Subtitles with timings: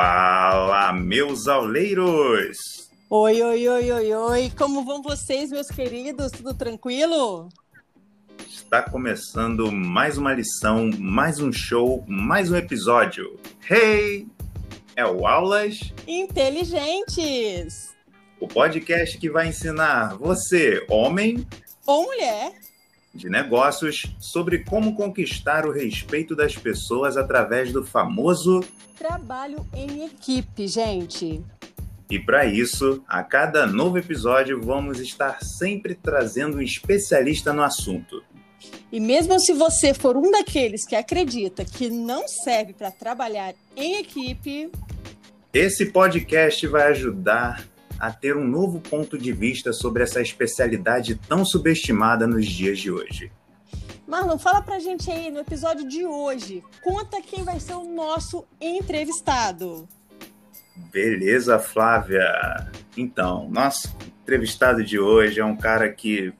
[0.00, 2.56] Fala, meus auleiros!
[3.10, 4.52] Oi, oi, oi, oi, oi!
[4.56, 6.30] Como vão vocês, meus queridos?
[6.30, 7.48] Tudo tranquilo?
[8.48, 13.40] Está começando mais uma lição, mais um show, mais um episódio.
[13.68, 14.28] Hey!
[14.94, 17.92] É o Aulas Inteligentes!
[18.38, 21.44] O podcast que vai ensinar você, homem
[21.84, 22.52] ou mulher,
[23.14, 28.60] de negócios, sobre como conquistar o respeito das pessoas através do famoso
[28.98, 31.40] trabalho em equipe, gente.
[32.10, 38.22] E para isso, a cada novo episódio, vamos estar sempre trazendo um especialista no assunto.
[38.90, 43.96] E mesmo se você for um daqueles que acredita que não serve para trabalhar em
[43.96, 44.70] equipe,
[45.52, 47.64] esse podcast vai ajudar
[47.98, 52.90] a ter um novo ponto de vista sobre essa especialidade tão subestimada nos dias de
[52.90, 53.32] hoje.
[54.06, 56.64] Marlon, fala pra gente aí no episódio de hoje.
[56.82, 59.86] Conta quem vai ser o nosso entrevistado.
[60.90, 62.70] Beleza, Flávia.
[62.96, 66.32] Então, nosso entrevistado de hoje é um cara que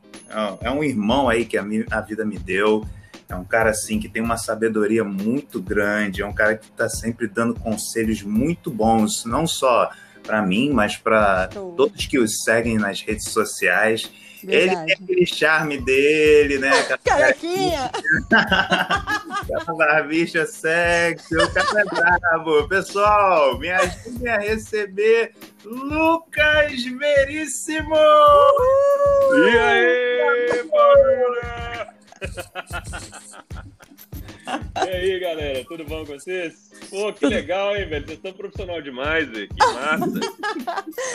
[0.60, 2.86] é um irmão aí que a, vida me deu.
[3.28, 6.88] É um cara assim que tem uma sabedoria muito grande, é um cara que está
[6.88, 9.90] sempre dando conselhos muito bons, não só
[10.28, 14.10] para mim, mas para todos que os seguem nas redes sociais.
[14.44, 14.70] Verdade.
[14.70, 16.70] Ele tem aquele charme dele, né?
[17.02, 17.90] Carequinha!
[18.30, 22.68] Aquela barbicha sexy, o cara é brabo.
[22.68, 25.32] Pessoal, me ajudem a receber
[25.64, 27.96] Lucas Veríssimo!
[27.96, 29.48] Uhul!
[29.48, 31.88] E aí, Paula?
[34.86, 36.70] e aí, galera, tudo bom com vocês?
[36.90, 38.06] Pô, que legal, hein, velho?
[38.06, 39.48] Vocês estão profissional demais, velho.
[39.48, 40.20] Que massa.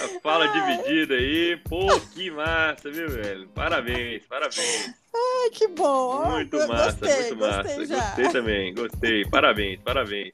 [0.03, 0.78] A fala Ai.
[0.78, 1.58] dividida aí.
[1.70, 3.48] Pô, que massa, viu, velho?
[3.50, 4.94] Parabéns, parabéns.
[5.16, 6.31] Ai, que bom.
[6.31, 7.75] Muito massa, gostei, muito massa.
[7.75, 9.25] Gostei, gostei, também, gostei.
[9.25, 10.34] Parabéns, parabéns.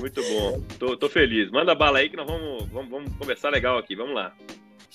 [0.00, 0.62] Muito bom.
[0.78, 1.50] Tô, tô feliz.
[1.50, 3.94] Manda bala aí que nós vamos, vamos, vamos conversar legal aqui.
[3.94, 4.32] Vamos lá.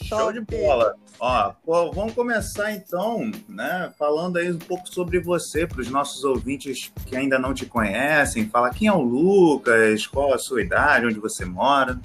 [0.03, 0.95] Show de bola.
[1.19, 6.23] Ó, pô, vamos começar então, né, falando aí um pouco sobre você para os nossos
[6.23, 8.49] ouvintes que ainda não te conhecem.
[8.49, 11.99] Fala quem é o Lucas, qual a sua idade, onde você mora.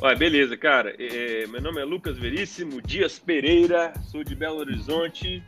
[0.00, 0.94] Olha, beleza, cara.
[0.96, 5.42] É, meu nome é Lucas Veríssimo Dias Pereira, sou de Belo Horizonte.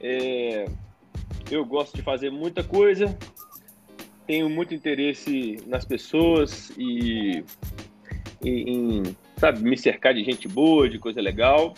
[0.00, 0.66] É,
[1.48, 3.16] eu gosto de fazer muita coisa,
[4.26, 7.44] tenho muito interesse nas pessoas e,
[8.42, 11.74] e em sabe, me cercar de gente boa, de coisa legal.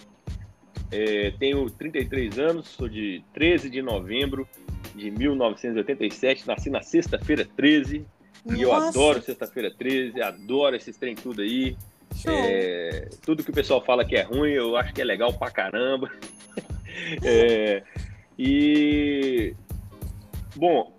[0.93, 4.47] É, tenho 33 anos, sou de 13 de novembro
[4.95, 8.05] de 1987, nasci na sexta-feira 13,
[8.45, 8.59] Nossa.
[8.59, 11.75] e eu adoro sexta-feira 13, adoro esses trem tudo aí.
[12.27, 15.51] É, tudo que o pessoal fala que é ruim, eu acho que é legal pra
[15.51, 16.13] caramba.
[17.25, 17.83] é,
[18.39, 19.55] e,
[20.55, 20.93] bom,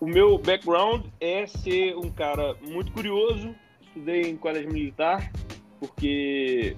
[0.00, 3.54] o meu background é ser um cara muito curioso,
[3.94, 5.30] estudei em colégio militar,
[5.78, 6.74] porque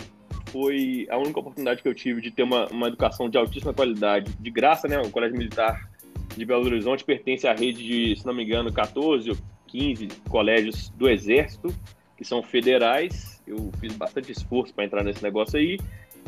[0.50, 4.32] foi a única oportunidade que eu tive de ter uma, uma educação de altíssima qualidade,
[4.38, 5.00] de graça, né?
[5.00, 5.88] O Colégio Militar
[6.36, 10.90] de Belo Horizonte pertence à rede de, se não me engano, 14 ou 15 colégios
[10.90, 11.74] do Exército,
[12.16, 13.42] que são federais.
[13.46, 15.78] Eu fiz bastante esforço para entrar nesse negócio aí.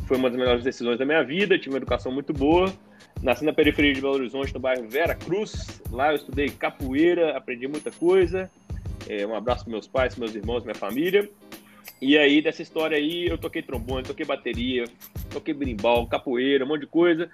[0.06, 2.72] Foi uma das melhores decisões da minha vida, tive uma educação muito boa.
[3.22, 5.82] Nasci na periferia de Belo Horizonte, no bairro Vera Cruz.
[5.91, 8.50] Lá eu estudei capoeira, aprendi muita coisa.
[9.06, 11.28] É, um abraço para meus pais, meus irmãos, minha família.
[12.00, 14.84] E aí, dessa história aí, eu toquei trombone, toquei bateria,
[15.31, 17.31] toquei brimbal, capoeira, um monte de coisa.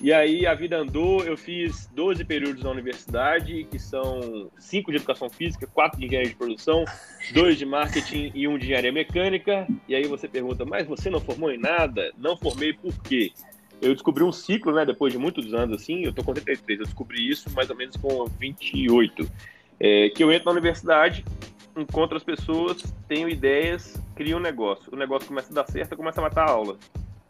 [0.00, 4.98] E aí a vida andou, eu fiz 12 períodos na universidade, que são 5 de
[4.98, 6.84] educação física, 4 de engenharia de produção,
[7.32, 9.66] 2 de marketing e 1 de engenharia mecânica.
[9.88, 12.12] E aí você pergunta, mas você não formou em nada?
[12.18, 13.32] Não formei por quê?
[13.80, 16.86] Eu descobri um ciclo, né, depois de muitos anos assim, eu tô com 33, eu
[16.86, 19.30] descobri isso mais ou menos com 28.
[19.78, 21.24] É, que eu entro na universidade,
[21.76, 24.92] encontro as pessoas, tenho ideias, crio um negócio.
[24.92, 26.78] O negócio começa a dar certo, começa a matar a aula.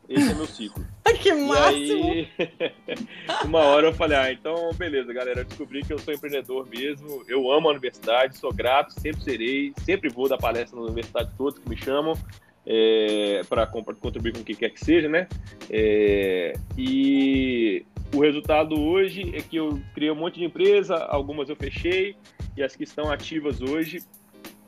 [0.08, 0.84] Esse é meu ciclo.
[1.20, 2.14] que máximo!
[2.14, 2.98] E aí,
[3.44, 7.24] uma hora eu falei, ah, então beleza, galera, eu descobri que eu sou empreendedor mesmo,
[7.26, 11.58] eu amo a universidade, sou grato, sempre serei, sempre vou dar palestra na universidade todos
[11.58, 12.14] que me chamam,
[12.64, 15.26] é, para contribuir com o que quer que seja, né?
[15.68, 17.84] É, e
[18.14, 22.16] o resultado hoje é que eu criei um monte de empresa, algumas eu fechei,
[22.56, 24.02] e as que estão ativas hoje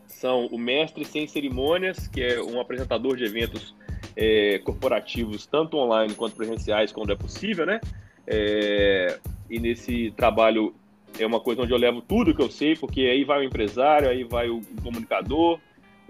[0.06, 3.74] são o mestre sem cerimônias, que é um apresentador de eventos
[4.16, 7.80] é, corporativos, tanto online quanto presenciais, quando é possível, né?
[8.26, 9.18] É,
[9.48, 10.74] e nesse trabalho
[11.18, 14.08] é uma coisa onde eu levo tudo que eu sei, porque aí vai o empresário,
[14.08, 15.60] aí vai o comunicador,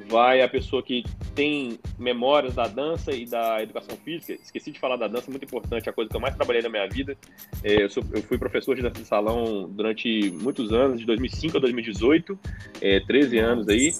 [0.06, 1.04] vai a pessoa que
[1.34, 4.32] tem memórias da dança e da educação física.
[4.34, 6.86] Esqueci de falar da dança, muito importante, a coisa que eu mais trabalhei na minha
[6.88, 7.16] vida.
[7.62, 11.56] É, eu, sou, eu, fui professor de dança de salão durante muitos anos, de 2005
[11.56, 12.38] a 2018,
[12.80, 13.92] é, 13 anos aí.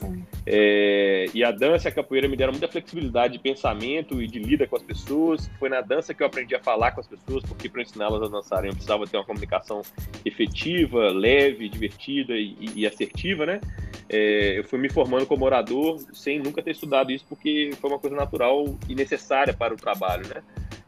[0.47, 4.39] É, e a dança e a capoeira me deram muita flexibilidade de pensamento e de
[4.39, 5.51] lida com as pessoas.
[5.59, 8.29] Foi na dança que eu aprendi a falar com as pessoas, porque para ensiná-las a
[8.29, 9.83] dançarem eu precisava ter uma comunicação
[10.25, 13.61] efetiva, leve, divertida e, e assertiva, né?
[14.09, 17.99] É, eu fui me formando como orador sem nunca ter estudado isso, porque foi uma
[17.99, 20.43] coisa natural e necessária para o trabalho, né?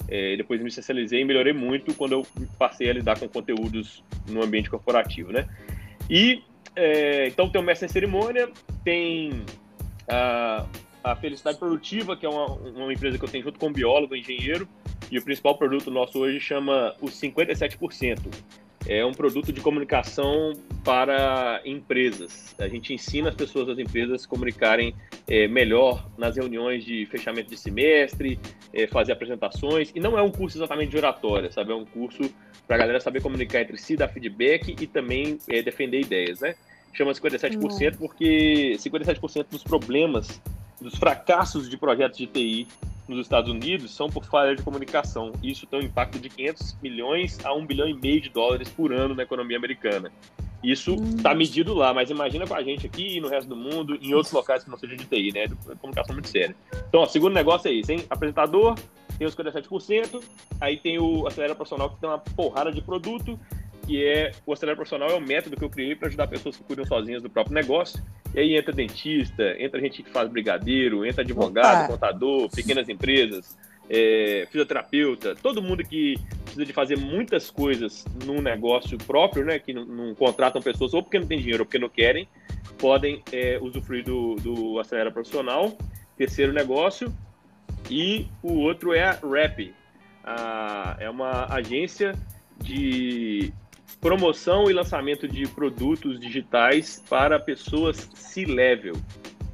[0.08, 2.26] É, depois me especializei e melhorei muito quando eu
[2.58, 5.49] passei a lidar com conteúdos no ambiente corporativo, né?
[6.08, 6.43] E
[6.75, 8.50] é, então tem o mestre em cerimônia,
[8.85, 9.44] tem
[10.08, 10.67] a,
[11.05, 14.14] a Felicidade Produtiva, que é uma, uma empresa que eu tenho junto com um biólogo,
[14.14, 14.69] um engenheiro,
[15.11, 18.19] e o principal produto nosso hoje chama os 57%
[18.86, 20.52] é um produto de comunicação
[20.84, 22.54] para empresas.
[22.58, 24.94] A gente ensina as pessoas das empresas a se comunicarem
[25.28, 28.38] é, melhor nas reuniões de fechamento de semestre,
[28.72, 29.92] é, fazer apresentações.
[29.94, 31.72] E não é um curso exatamente de oratória, sabe?
[31.72, 32.32] É um curso
[32.66, 36.54] para a galera saber comunicar entre si, dar feedback e também é, defender ideias, né?
[36.92, 40.40] Chama 57% porque 57% dos problemas,
[40.80, 42.66] dos fracassos de projetos de TI
[43.10, 45.32] nos Estados Unidos são por falha de comunicação.
[45.42, 48.92] Isso tem um impacto de 500 milhões a 1 bilhão e meio de dólares por
[48.92, 50.10] ano na economia americana.
[50.62, 53.98] Isso está medido lá, mas imagina com a gente aqui e no resto do mundo,
[54.00, 55.46] em outros locais que não sejam de TI, né?
[55.46, 56.54] De comunicação muito séria.
[56.88, 58.04] Então, o segundo negócio é isso, hein?
[58.10, 58.74] Apresentador,
[59.18, 60.22] tem os 57%,
[60.60, 63.40] aí tem o acelera profissional que tem uma porrada de produto,
[63.90, 66.62] que é o acelera profissional é o método que eu criei para ajudar pessoas que
[66.62, 68.00] cuidam sozinhas do próprio negócio.
[68.32, 71.92] E aí entra dentista, entra gente que faz brigadeiro, entra advogado, Opa.
[71.94, 73.58] contador, pequenas empresas,
[73.88, 76.14] é, fisioterapeuta, todo mundo que
[76.44, 81.02] precisa de fazer muitas coisas num negócio próprio, né, que não, não contratam pessoas ou
[81.02, 82.28] porque não tem dinheiro ou porque não querem,
[82.78, 85.76] podem é, usufruir do, do Acelera Profissional.
[86.16, 87.12] Terceiro negócio.
[87.90, 89.75] E o outro é a Rap.
[90.22, 92.14] A, é uma agência
[92.62, 93.52] de
[94.00, 98.94] promoção e lançamento de produtos digitais para pessoas C-level.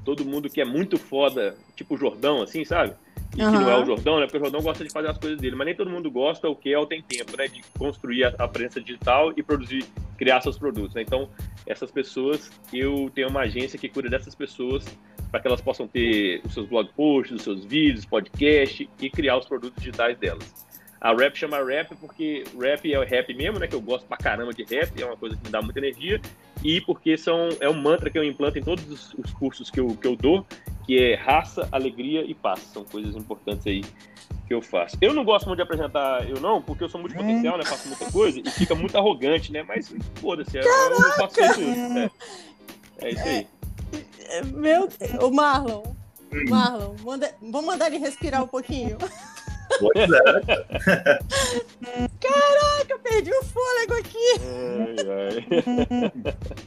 [0.04, 2.94] Todo mundo que é muito foda, tipo o Jordão, assim, sabe?
[3.36, 3.52] E uhum.
[3.52, 4.26] que não é o Jordão, né?
[4.26, 6.54] Porque o Jordão gosta de fazer as coisas dele, mas nem todo mundo gosta, o
[6.54, 7.48] que é o tem tempo, né?
[7.48, 9.84] De construir a, a presença digital e produzir,
[10.16, 10.94] criar seus produtos.
[10.94, 11.02] Né?
[11.02, 11.28] Então,
[11.66, 14.86] essas pessoas, eu tenho uma agência que cuida dessas pessoas
[15.30, 19.36] para que elas possam ter os seus blog posts, os seus vídeos, podcast e criar
[19.36, 20.65] os produtos digitais delas.
[21.00, 23.66] A rap chama rap porque rap é o rap mesmo, né?
[23.66, 26.20] Que eu gosto pra caramba de rap, é uma coisa que me dá muita energia.
[26.64, 29.78] E porque são, é um mantra que eu implanto em todos os, os cursos que
[29.78, 30.46] eu, que eu dou,
[30.86, 32.60] que é raça, alegria e paz.
[32.72, 33.84] São coisas importantes aí
[34.46, 34.96] que eu faço.
[35.00, 37.18] Eu não gosto muito de apresentar eu não, porque eu sou muito hum.
[37.18, 37.64] potencial, né?
[37.64, 39.62] Faço muita coisa e fica muito arrogante, né?
[39.62, 41.60] Mas foda-se, eu, eu faço isso.
[42.98, 43.46] É, é isso aí.
[44.28, 44.88] É, meu
[45.20, 45.82] o Marlon.
[46.48, 48.96] Marlon, manda, vou mandar ele respirar um pouquinho.
[49.78, 50.22] Pois é.
[52.20, 54.32] Caraca, eu perdi o fôlego aqui.
[54.40, 56.12] Ai, ai.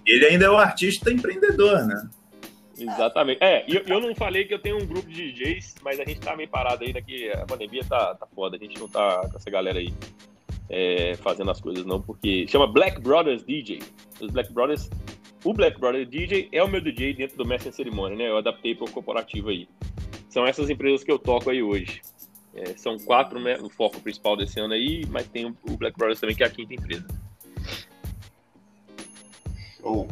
[0.05, 2.09] Ele ainda é um artista empreendedor, né?
[2.77, 3.43] Exatamente.
[3.43, 6.19] É, eu, eu não falei que eu tenho um grupo de DJs, mas a gente
[6.21, 7.01] tá meio parado aí, né?
[7.01, 8.55] Que a pandemia tá, tá foda.
[8.55, 9.93] A gente não tá com essa galera aí
[10.69, 13.79] é, fazendo as coisas, não, porque chama Black Brothers DJ.
[14.21, 14.89] Os Black Brothers.
[15.43, 18.29] O Black Brothers DJ é o meu DJ dentro do Mestre em Cerimônia, né?
[18.29, 19.67] Eu adaptei para o corporativo aí.
[20.29, 22.01] São essas empresas que eu toco aí hoje.
[22.53, 26.19] É, são quatro, né, o foco principal desse ano aí, mas tem o Black Brothers
[26.19, 27.07] também, que é a quinta empresa.
[29.77, 30.07] Show.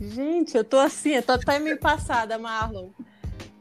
[0.00, 2.90] Gente, eu tô assim, eu tô até meio passada, Marlon.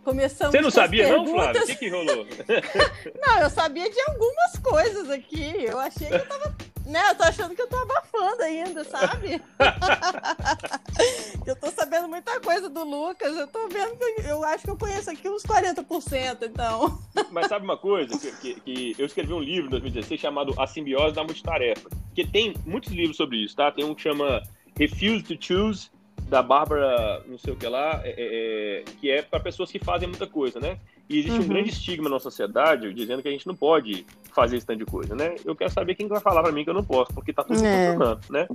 [0.03, 1.61] Começamos Você não sabia, não, Flávio?
[1.61, 2.25] O que, que rolou?
[3.25, 5.63] não, eu sabia de algumas coisas aqui.
[5.63, 6.55] Eu achei que eu tava
[6.85, 9.41] né, eu tô achando que eu tô abafando ainda, sabe?
[11.45, 14.77] eu tô sabendo muita coisa do Lucas, eu tô vendo que eu acho que eu
[14.77, 16.99] conheço aqui uns 40%, então.
[17.31, 18.11] Mas sabe uma coisa?
[18.21, 22.25] Que, que, que, eu escrevi um livro em 2016 chamado A Simbiose da Multitarefa, que
[22.25, 23.71] tem muitos livros sobre isso, tá?
[23.71, 24.41] Tem um que chama
[24.77, 25.89] Refuse to Choose,
[26.29, 29.79] da Bárbara, não sei o que lá, é, é, é que é para pessoas que
[29.79, 30.77] fazem muita coisa, né?
[31.09, 31.45] E existe uhum.
[31.45, 34.85] um grande estigma na sociedade dizendo que a gente não pode fazer esse tanto de
[34.85, 35.35] coisa, né?
[35.43, 37.63] Eu quero saber quem vai falar para mim que eu não posso, porque tá tudo
[37.65, 37.91] é.
[37.91, 38.47] funcionando, né?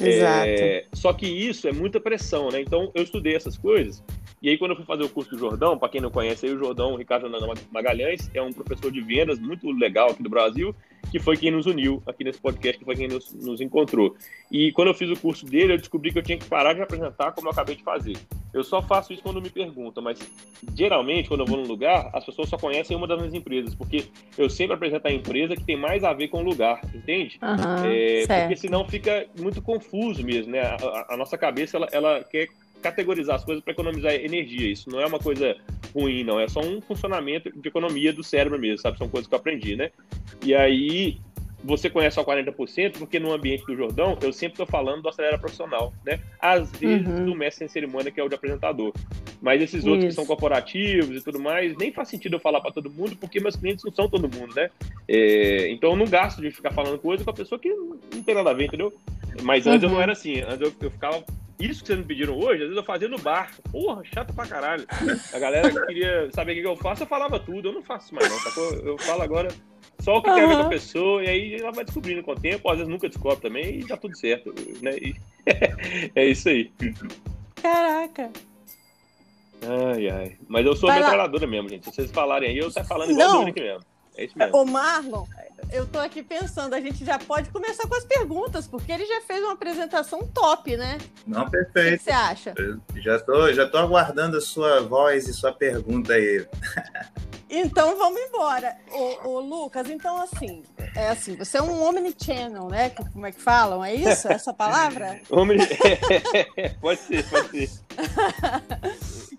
[0.00, 0.46] Exato.
[0.48, 2.60] É, só que isso é muita pressão, né?
[2.60, 4.02] Então eu estudei essas coisas.
[4.42, 6.52] E aí, quando eu fui fazer o curso do Jordão, para quem não conhece aí,
[6.52, 7.30] o Jordão, o Ricardo
[7.70, 10.74] Magalhães, é um professor de vendas muito legal aqui do Brasil
[11.10, 14.16] que foi quem nos uniu aqui nesse podcast, que foi quem nos, nos encontrou.
[14.50, 16.82] E quando eu fiz o curso dele, eu descobri que eu tinha que parar de
[16.82, 18.16] apresentar como eu acabei de fazer.
[18.52, 20.18] Eu só faço isso quando me perguntam, mas
[20.74, 24.06] geralmente, quando eu vou num lugar, as pessoas só conhecem uma das minhas empresas, porque
[24.36, 27.38] eu sempre apresento a empresa que tem mais a ver com o lugar, entende?
[27.42, 30.60] Uhum, é, porque senão fica muito confuso mesmo, né?
[30.60, 32.48] A, a nossa cabeça, ela, ela quer
[32.80, 34.70] categorizar as coisas para economizar energia.
[34.70, 35.56] Isso não é uma coisa
[35.94, 36.40] ruim, não.
[36.40, 38.98] É só um funcionamento de economia do cérebro mesmo, sabe?
[38.98, 39.90] São coisas que eu aprendi, né?
[40.42, 41.18] E aí,
[41.62, 45.38] você conhece só 40%, porque no ambiente do Jordão, eu sempre estou falando do acelera
[45.38, 46.20] profissional, né?
[46.40, 47.26] Às vezes uhum.
[47.26, 48.92] do mestre em cerimônia, que é o de apresentador.
[49.40, 50.08] Mas esses outros Isso.
[50.08, 53.40] que são corporativos e tudo mais, nem faz sentido eu falar para todo mundo, porque
[53.40, 54.70] meus clientes não são todo mundo, né?
[55.06, 58.34] É, então eu não gasto de ficar falando coisa com a pessoa que não tem
[58.34, 58.92] nada a ver, entendeu?
[59.42, 59.90] Mas antes uhum.
[59.90, 60.40] eu não era assim.
[60.40, 61.22] Antes eu, eu ficava
[61.60, 63.50] isso que vocês me pediram hoje, às vezes eu fazia no bar.
[63.70, 64.86] Porra, chato pra caralho.
[65.32, 67.68] A galera que queria saber o que eu faço, eu falava tudo.
[67.68, 68.38] Eu não faço mais, não.
[68.38, 68.72] Sacou?
[68.74, 69.48] Eu falo agora
[70.00, 70.36] só o que uhum.
[70.36, 72.90] quer ver com a pessoa, e aí ela vai descobrindo com o tempo, às vezes
[72.90, 74.54] nunca descobre também, e tá tudo certo.
[74.80, 74.96] Né?
[74.96, 75.14] E
[76.14, 76.72] é isso aí.
[77.60, 78.30] Caraca.
[79.62, 80.36] Ai, ai.
[80.48, 81.84] Mas eu sou metralhadora mesmo, gente.
[81.84, 83.89] Se vocês falarem aí, eu saio falando igual o Doric mesmo.
[84.16, 84.56] É isso mesmo.
[84.56, 85.24] Ô, Marlon,
[85.72, 89.20] eu tô aqui pensando, a gente já pode começar com as perguntas, porque ele já
[89.22, 90.98] fez uma apresentação top, né?
[91.26, 91.94] Não, perfeito.
[91.94, 92.54] O que você acha?
[92.56, 96.46] Eu já tô, já tô aguardando a sua voz e sua pergunta aí.
[97.52, 98.76] Então vamos embora.
[98.92, 100.62] Ô, ô, Lucas, então assim,
[100.94, 102.90] é assim, você é um omnichannel, né?
[102.90, 103.84] Como é que falam?
[103.84, 104.28] É isso?
[104.28, 105.20] Essa palavra?
[105.28, 105.58] Omni...
[106.80, 107.80] pode ser, pode ser.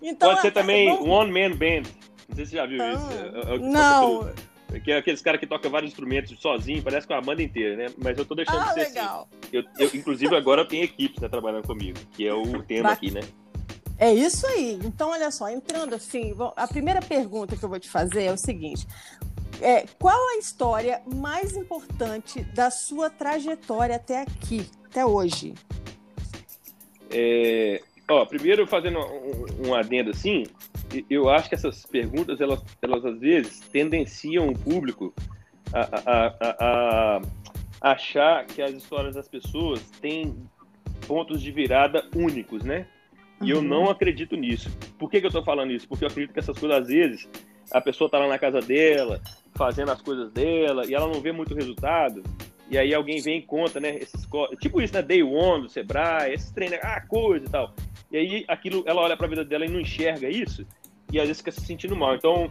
[0.02, 1.08] então, pode ser também vamos...
[1.08, 1.88] One Man Band.
[2.28, 3.08] Não sei se você já viu ah, isso.
[3.12, 4.30] É, é, não.
[4.80, 7.94] Que é aqueles caras que tocam vários instrumentos sozinho, parece com a banda inteira, né?
[7.98, 8.94] Mas eu tô deixando ah, de ser assim.
[8.94, 9.28] legal.
[9.30, 9.50] assim.
[9.52, 13.20] Eu, eu, inclusive, agora tenho equipes né, trabalhando comigo, que é o tema aqui, né?
[13.98, 14.78] É isso aí.
[14.84, 18.36] Então, olha só, entrando assim, a primeira pergunta que eu vou te fazer é o
[18.36, 18.86] seguinte:
[19.60, 25.54] é, qual a história mais importante da sua trajetória até aqui, até hoje?
[27.08, 30.46] É, ó, primeiro, fazendo um, um adendo assim,
[31.08, 35.14] eu acho que essas perguntas, elas, elas às vezes tendenciam o público
[35.72, 37.20] a, a, a,
[37.80, 40.34] a achar que as histórias das pessoas têm
[41.06, 42.86] pontos de virada únicos, né?
[43.42, 43.90] E eu não uhum.
[43.90, 44.70] acredito nisso.
[44.98, 45.88] Por que, que eu estou falando isso?
[45.88, 47.28] Porque eu acredito que essas coisas, às vezes,
[47.72, 49.20] a pessoa está lá na casa dela,
[49.54, 52.22] fazendo as coisas dela, e ela não vê muito resultado.
[52.70, 53.96] E aí alguém vem e conta, né?
[53.96, 54.26] Esses,
[54.60, 55.02] tipo isso, né?
[55.02, 57.74] Day One do Sebrae, esses treinos, ah, coisa e tal.
[58.10, 60.64] E aí aquilo, ela olha para a vida dela e não enxerga isso,
[61.12, 62.14] e às vezes fica se sentindo mal.
[62.14, 62.48] Então,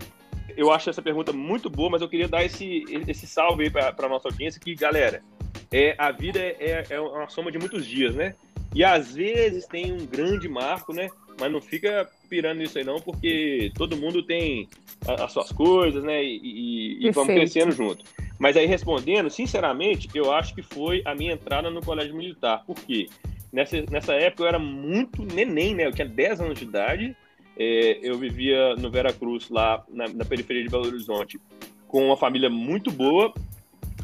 [0.56, 3.94] eu acho essa pergunta muito boa, mas eu queria dar esse, esse salve aí para
[3.98, 5.24] a nossa audiência, que, galera,
[5.72, 8.36] é, a vida é, é uma soma de muitos dias, né?
[8.74, 11.10] E às vezes tem um grande marco, né?
[11.40, 14.70] Mas não fica pirando nisso aí não, porque todo mundo tem
[15.06, 16.24] as suas coisas, né?
[16.24, 18.06] E, e, e vamos crescendo junto.
[18.38, 22.64] Mas aí respondendo, sinceramente, eu acho que foi a minha entrada no colégio militar.
[22.66, 23.10] Por quê?
[23.52, 25.86] Nessa, nessa época eu era muito neném, né?
[25.86, 27.16] Eu tinha 10 anos de idade.
[27.58, 31.40] É, eu vivia no Vera Cruz, lá na, na periferia de Belo Horizonte,
[31.88, 33.34] com uma família muito boa,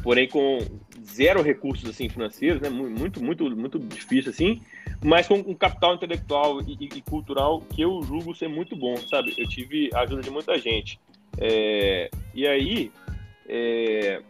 [0.02, 0.58] porém com
[1.04, 2.68] zero recursos assim financeiros, né?
[2.68, 4.60] Muito, muito, muito difícil assim,
[5.02, 9.34] mas com um capital intelectual e, e, cultural que eu julgo ser muito bom, sabe?
[9.36, 11.00] Eu tive a ajuda de muita gente.
[11.38, 12.92] É, e aí,
[13.48, 14.22] é,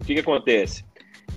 [0.00, 0.84] o que que acontece?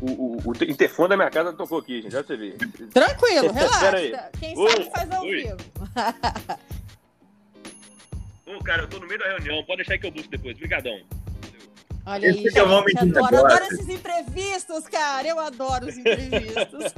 [0.01, 2.11] O, o, o interfone da minha casa tocou aqui, gente.
[2.11, 2.51] Já você vê.
[2.93, 4.31] Tranquilo, relaxa.
[4.39, 5.57] Quem sabe faz ao vivo.
[8.49, 9.63] Ô, cara, eu tô no meio da reunião.
[9.63, 10.55] Pode deixar que eu busco depois.
[10.55, 10.99] Obrigadão.
[12.03, 15.27] Olha aí, gente, é o nome adoro, adoro esses imprevistos, cara.
[15.27, 16.93] Eu adoro os imprevistos.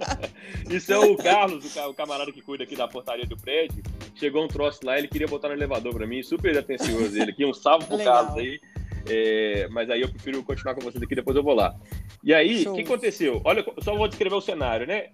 [0.70, 3.82] Isso é o Carlos, o camarada que cuida aqui da portaria do prédio.
[4.14, 7.44] Chegou um troço lá, ele queria botar no elevador pra mim, super atencioso ele aqui.
[7.44, 8.24] Um salve pro Legal.
[8.24, 8.60] Carlos aí.
[9.08, 11.74] É, mas aí eu prefiro continuar com vocês aqui, depois eu vou lá.
[12.24, 13.42] E aí, o que aconteceu?
[13.44, 15.10] Olha, só vou descrever o cenário, né?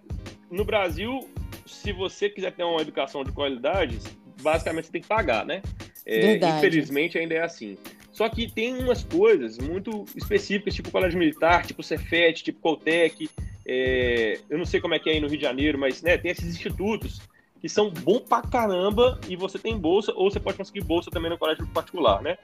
[0.49, 1.27] No Brasil,
[1.65, 3.99] se você quiser ter uma educação de qualidade,
[4.43, 5.61] basicamente você tem que pagar, né?
[6.05, 7.77] É, infelizmente ainda é assim.
[8.11, 13.29] Só que tem umas coisas muito específicas, tipo colégio militar, tipo Cefet, tipo Coltec.
[13.65, 16.17] É, eu não sei como é que é aí no Rio de Janeiro, mas né,
[16.17, 17.21] tem esses institutos
[17.59, 21.31] que são bom pra caramba e você tem bolsa, ou você pode conseguir bolsa também
[21.31, 22.37] no colégio particular, né?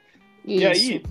[0.46, 0.62] Isso.
[0.62, 1.04] E aí,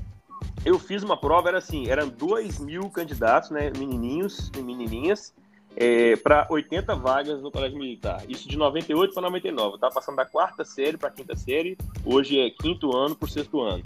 [0.65, 5.35] eu fiz uma prova, era assim, eram 2 mil candidatos, né, menininhos e menininhas,
[5.81, 8.25] é, para 80 vagas no colégio militar.
[8.29, 9.77] Isso de 98 para 99.
[9.77, 13.61] Eu tava passando da quarta série para quinta série, hoje é quinto ano por sexto
[13.61, 13.85] ano.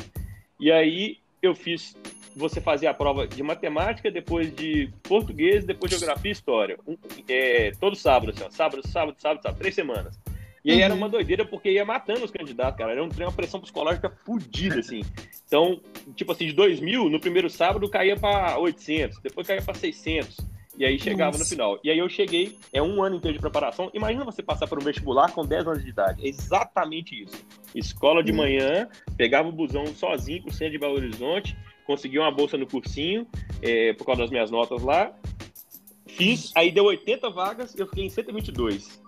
[0.59, 1.95] E aí eu fiz
[2.35, 6.79] você fazer a prova de matemática, depois de português, depois de geografia e história.
[6.87, 6.97] Um,
[7.29, 10.19] é, todo sábado, assim, ó, sábado, sábado, sábado, sábado, três semanas.
[10.65, 10.85] E aí uhum.
[10.85, 12.93] era uma doideira porque ia matando os candidatos, cara.
[12.93, 15.03] Era um, uma pressão psicológica fodida, assim.
[15.47, 15.79] Então,
[16.17, 20.39] tipo assim, de 2 mil, no primeiro sábado caía para 800, depois caía para 600.
[20.77, 21.45] E aí chegava Nossa.
[21.45, 21.79] no final.
[21.85, 23.91] E aí eu cheguei, é um ano inteiro de preparação.
[23.93, 26.25] Imagina você passar por um vestibular com 10 anos de idade.
[26.25, 27.45] É exatamente isso.
[27.75, 28.37] Escola de hum.
[28.37, 33.27] manhã, pegava o busão sozinho pro centro de Belo Horizonte, consegui uma bolsa no cursinho,
[33.61, 35.13] é, por causa das minhas notas lá.
[36.07, 39.03] Fiz, aí deu 80 vagas, eu fiquei em 122.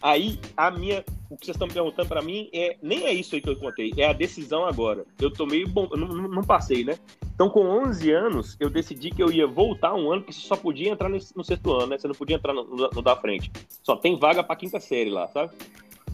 [0.00, 3.34] Aí, a minha, o que vocês estão me perguntando para mim é nem é isso
[3.34, 5.04] aí que eu contei, é a decisão agora.
[5.20, 6.98] Eu tomei bom, não, não, passei, né?
[7.38, 10.56] Então, com 11 anos, eu decidi que eu ia voltar um ano, que você só
[10.56, 11.96] podia entrar no, no sexto ano, né?
[11.96, 13.48] Você não podia entrar no, no, no da frente.
[13.80, 15.52] Só tem vaga para quinta série lá, sabe?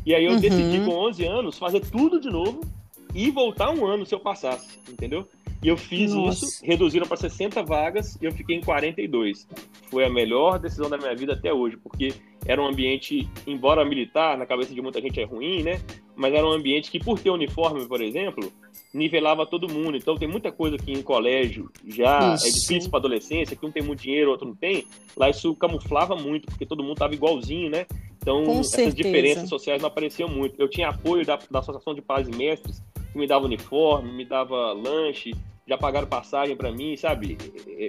[0.04, 0.38] E aí eu uhum.
[0.38, 2.60] decidi com 11 anos fazer tudo de novo
[3.14, 5.26] e voltar um ano se eu passasse, entendeu?
[5.62, 6.44] E eu fiz Nossa.
[6.44, 9.48] isso, reduziram para 60 vagas e eu fiquei em 42.
[9.90, 12.12] Foi a melhor decisão da minha vida até hoje, porque
[12.46, 15.80] era um ambiente, embora militar, na cabeça de muita gente é ruim, né?
[16.14, 18.52] Mas era um ambiente que, por ter uniforme, por exemplo,
[18.92, 19.96] nivelava todo mundo.
[19.96, 22.46] Então tem muita coisa que em colégio já isso.
[22.46, 24.86] é difícil para adolescência, que um tem muito dinheiro, outro não tem.
[25.16, 27.86] Lá isso camuflava muito, porque todo mundo tava igualzinho, né?
[28.18, 28.96] Então Com essas certeza.
[28.96, 30.54] diferenças sociais não apareciam muito.
[30.60, 32.82] Eu tinha apoio da, da Associação de Pais e Mestres,
[33.12, 35.34] que me dava uniforme, me dava lanche,
[35.66, 37.36] já pagaram passagem para mim, sabe?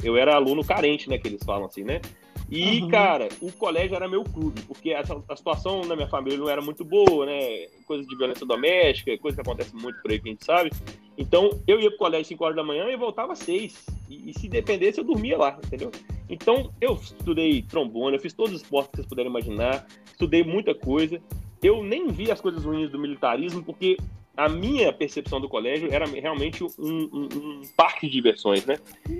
[0.03, 2.01] Eu era aluno carente, né, que eles falam assim, né?
[2.49, 2.89] E, uhum.
[2.89, 6.61] cara, o colégio era meu clube, porque a, a, situação na minha família não era
[6.61, 7.67] muito boa, né?
[7.85, 10.71] Coisa de violência doméstica, coisa que acontece muito por aí que a gente sabe.
[11.17, 13.85] Então, eu ia pro colégio às 5 horas da manhã e voltava às 6.
[14.09, 15.91] E, e, se dependesse, eu dormia lá, entendeu?
[16.29, 20.75] Então, eu estudei trombone, eu fiz todos os esportes que vocês puderem imaginar, estudei muita
[20.75, 21.19] coisa.
[21.63, 23.97] Eu nem vi as coisas ruins do militarismo, porque
[24.37, 28.77] a minha percepção do colégio era realmente um, um, um, parque de diversões, né?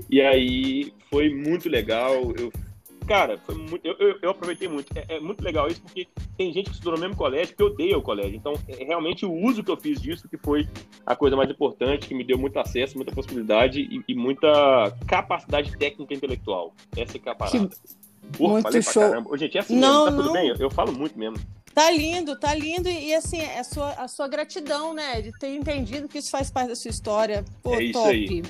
[0.10, 2.14] E aí foi muito legal.
[2.38, 2.52] Eu,
[3.06, 4.92] cara, foi muito, eu, eu, eu aproveitei muito.
[4.96, 6.08] É, é, muito legal isso porque
[6.38, 8.36] tem gente que estudou no mesmo colégio que odeia o colégio.
[8.36, 10.68] Então, é realmente o uso que eu fiz disso que foi
[11.06, 15.76] a coisa mais importante, que me deu muito acesso, muita possibilidade e, e muita capacidade
[15.78, 16.74] técnica e intelectual.
[16.96, 17.68] Essa que é a parada.
[17.68, 18.38] Que...
[18.38, 19.04] Porra, muito show.
[19.30, 20.24] Ô, gente, é assim não, mesmo, tá não.
[20.24, 20.50] tudo bem?
[20.50, 21.38] Eu, eu falo muito mesmo.
[21.74, 22.90] Tá lindo, tá lindo.
[22.90, 25.22] E, assim, é a sua, a sua gratidão, né?
[25.22, 27.44] De ter entendido que isso faz parte da sua história.
[27.62, 28.10] Pô, é isso top.
[28.10, 28.44] aí.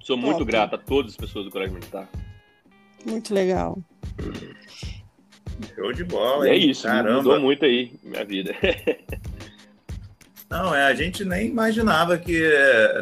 [0.00, 0.28] Sou top.
[0.28, 2.08] muito grato a todas as pessoas do Colégio Militar.
[3.04, 3.78] Muito legal.
[5.74, 7.16] Show de bola, é isso, Caramba.
[7.16, 8.54] mudou muito aí minha vida.
[10.50, 12.40] Não, é, a gente nem imaginava que,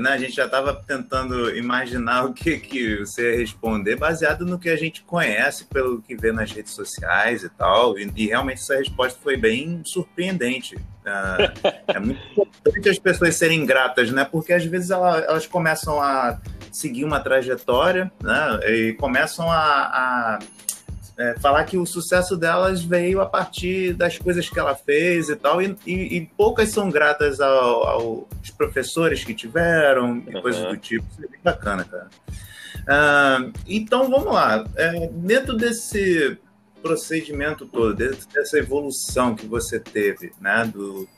[0.03, 4.59] né, a gente já estava tentando imaginar o que, que você ia responder, baseado no
[4.59, 8.59] que a gente conhece, pelo que vê nas redes sociais e tal, e, e realmente
[8.59, 10.77] essa resposta foi bem surpreendente.
[11.07, 15.99] É, é muito importante as pessoas serem gratas, né, porque às vezes elas, elas começam
[16.03, 16.39] a
[16.79, 20.39] seguir uma trajetória, né, e começam a, a
[21.19, 25.35] é, falar que o sucesso delas veio a partir das coisas que ela fez e
[25.35, 30.43] tal, e, e, e poucas são gratas ao, aos professores que tiveram e uhum.
[30.43, 31.05] coisas do tipo.
[31.11, 32.09] Isso é bem bacana, cara.
[32.89, 34.65] Uh, então vamos lá.
[34.77, 36.39] É, dentro desse
[36.81, 40.65] procedimento todo, dentro dessa evolução que você teve, né?
[40.73, 41.09] Do,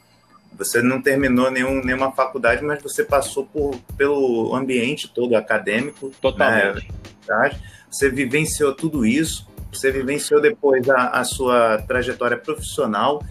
[0.61, 6.11] você não terminou nenhum, nenhuma faculdade, mas você passou por, pelo ambiente todo acadêmico.
[6.21, 6.87] Totalmente.
[7.27, 7.59] Né,
[7.91, 9.49] você vivenciou tudo isso.
[9.73, 13.25] Você vivenciou depois a, a sua trajetória profissional.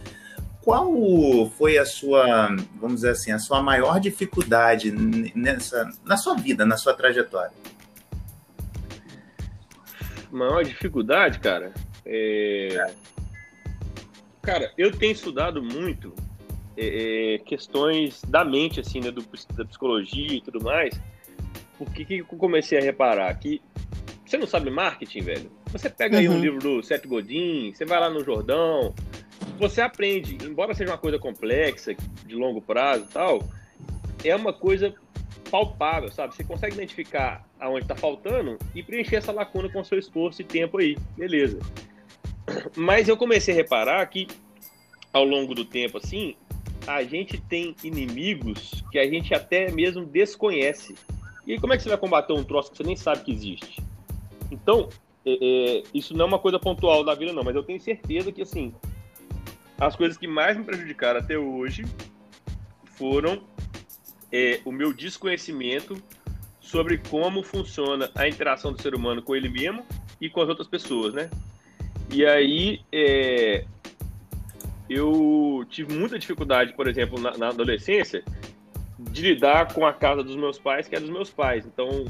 [0.61, 0.91] Qual
[1.55, 2.47] foi a sua,
[2.79, 4.91] vamos dizer assim, a sua maior dificuldade
[5.35, 7.53] nessa, na sua vida, na sua trajetória?
[10.31, 11.73] Maior dificuldade, cara?
[12.03, 12.91] É...
[14.41, 16.13] Cara, eu tenho estudado muito
[16.81, 19.21] é, é, questões da mente, assim, né, do,
[19.53, 20.99] da psicologia e tudo mais.
[21.77, 23.33] Porque que eu comecei a reparar?
[23.37, 23.61] Que
[24.25, 25.51] você não sabe marketing, velho?
[25.71, 26.21] Você pega uhum.
[26.21, 26.39] aí um uhum.
[26.39, 28.93] livro do Seth Godin, você vai lá no Jordão,
[29.57, 30.37] você aprende.
[30.45, 33.43] Embora seja uma coisa complexa, de longo prazo e tal,
[34.23, 34.93] é uma coisa
[35.51, 36.35] palpável, sabe?
[36.35, 40.77] Você consegue identificar aonde está faltando e preencher essa lacuna com seu esforço e tempo
[40.77, 41.59] aí, beleza.
[42.75, 44.27] Mas eu comecei a reparar que
[45.11, 46.35] ao longo do tempo, assim,
[46.87, 50.95] a gente tem inimigos que a gente até mesmo desconhece.
[51.45, 53.81] E como é que você vai combater um troço que você nem sabe que existe?
[54.51, 54.89] Então,
[55.25, 58.31] é, é, isso não é uma coisa pontual da vida, não, mas eu tenho certeza
[58.31, 58.73] que, assim,
[59.79, 61.85] as coisas que mais me prejudicaram até hoje
[62.97, 63.41] foram
[64.31, 66.01] é, o meu desconhecimento
[66.59, 69.85] sobre como funciona a interação do ser humano com ele mesmo
[70.19, 71.29] e com as outras pessoas, né?
[72.11, 73.65] E aí, é,
[74.89, 78.23] eu tive muita dificuldade, por exemplo, na, na adolescência,
[78.97, 81.65] de lidar com a casa dos meus pais, que é dos meus pais.
[81.65, 82.05] Então,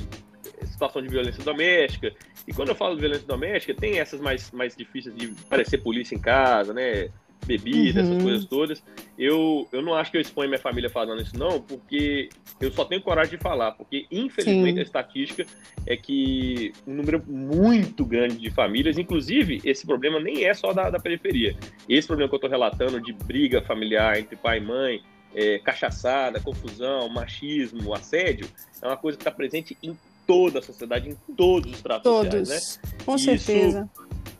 [0.66, 2.14] situação de violência doméstica.
[2.48, 6.16] E quando eu falo de violência doméstica, tem essas mais, mais difíceis de parecer polícia
[6.16, 7.10] em casa, né?
[7.46, 8.08] Bebida, uhum.
[8.08, 8.84] essas coisas todas.
[9.18, 12.30] Eu, eu não acho que eu exponho minha família falando isso, não, porque
[12.62, 13.72] eu só tenho coragem de falar.
[13.72, 14.80] Porque, infelizmente, Sim.
[14.80, 15.46] a estatística
[15.86, 20.90] é que um número muito grande de famílias, inclusive, esse problema nem é só da,
[20.90, 21.56] da periferia.
[21.88, 25.02] Esse problema que eu estou relatando de briga familiar entre pai e mãe,
[25.34, 28.48] é, cachaçada, confusão, machismo, assédio,
[28.82, 32.48] é uma coisa que está presente em toda a sociedade, em todos os tratos todos.
[32.48, 33.04] sociais, né?
[33.04, 33.90] Com certeza.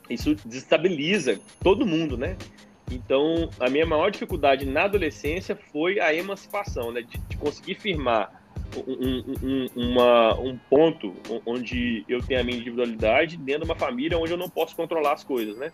[0.08, 2.36] Isso, isso desestabiliza todo mundo, né?
[2.90, 7.02] Então, a minha maior dificuldade na adolescência foi a emancipação, né?
[7.02, 8.40] De, de conseguir firmar
[8.76, 11.14] um, um, uma, um ponto
[11.46, 15.12] onde eu tenho a minha individualidade dentro de uma família onde eu não posso controlar
[15.12, 15.72] as coisas, né?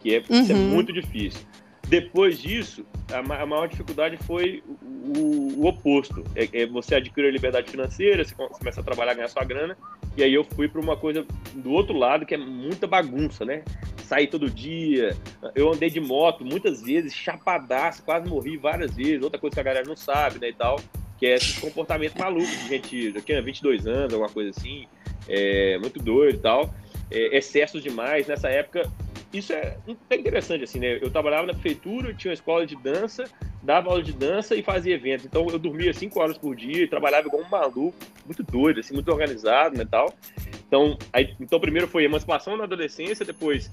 [0.00, 0.50] Que é, uhum.
[0.50, 1.40] é muito difícil.
[1.88, 4.62] Depois disso, a, a maior dificuldade foi
[5.16, 6.22] o, o oposto.
[6.34, 9.76] É, é, você adquire a liberdade financeira, você começa a trabalhar, ganhar sua grana,
[10.18, 13.62] e aí eu fui para uma coisa do outro lado que é muita bagunça, né?
[14.02, 15.16] Sair todo dia,
[15.54, 19.22] eu andei de moto muitas vezes, chapadaço, quase morri várias vezes.
[19.22, 20.80] Outra coisa que a galera não sabe, né, e tal,
[21.16, 24.88] que é esse comportamento maluco de gente, eu tinha 22 anos, alguma coisa assim,
[25.28, 26.74] é, muito doido e tal,
[27.12, 28.26] é, excessos demais.
[28.26, 28.90] Nessa época,
[29.32, 29.76] isso é,
[30.12, 30.98] interessante, assim, né?
[31.02, 33.24] Eu trabalhava na prefeitura, tinha uma escola de dança,
[33.62, 35.26] dava aula de dança e fazia eventos.
[35.26, 38.94] Então eu dormia cinco horas por dia e trabalhava igual um maluco, muito doido, assim,
[38.94, 40.14] muito organizado, né, tal.
[40.66, 43.70] Então, aí, então primeiro foi emancipação na adolescência, depois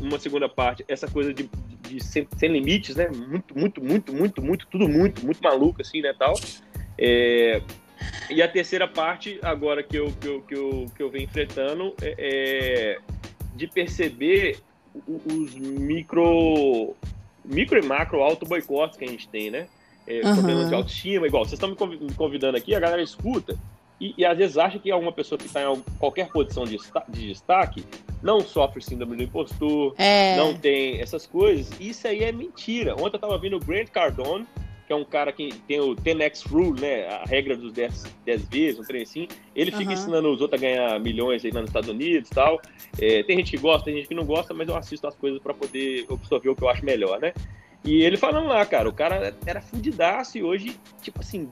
[0.00, 1.48] uma segunda parte, essa coisa de,
[1.82, 3.08] de sem, sem, limites, né?
[3.08, 6.34] Muito, muito, muito, muito, muito, tudo muito, muito maluco, assim, né, tal.
[6.98, 7.62] É,
[8.28, 11.94] e a terceira parte, agora que eu, que eu, que eu, que eu venho enfrentando,
[12.02, 12.98] é, é
[13.54, 14.58] de perceber
[15.06, 16.94] os micro,
[17.44, 19.66] micro e macro auto boicotes que a gente tem, né?
[20.06, 20.34] É, uhum.
[20.34, 21.44] Problemas de autoestima, igual.
[21.44, 23.56] Vocês estão me convidando aqui, a galera escuta
[24.00, 26.78] e, e às vezes acha que alguma pessoa que está em qualquer posição de,
[27.08, 27.84] de, destaque
[28.22, 30.36] não sofre síndrome do impostor, é.
[30.36, 31.70] não tem essas coisas.
[31.80, 32.94] Isso aí é mentira.
[32.94, 34.46] Ontem eu estava vendo o Grant Cardone,
[34.86, 37.08] que é um cara que tem o 10x Rule, né?
[37.08, 39.26] A regra dos 10, 10 vezes, um trem assim.
[39.54, 39.92] Ele fica uhum.
[39.92, 42.60] ensinando os outros a ganhar milhões aí nos Estados Unidos e tal.
[43.00, 45.42] É, tem gente que gosta, tem gente que não gosta, mas eu assisto as coisas
[45.42, 47.32] para poder absorver o que eu acho melhor, né?
[47.86, 51.48] E ele falando lá, cara, o cara era fudidaço e hoje, tipo assim,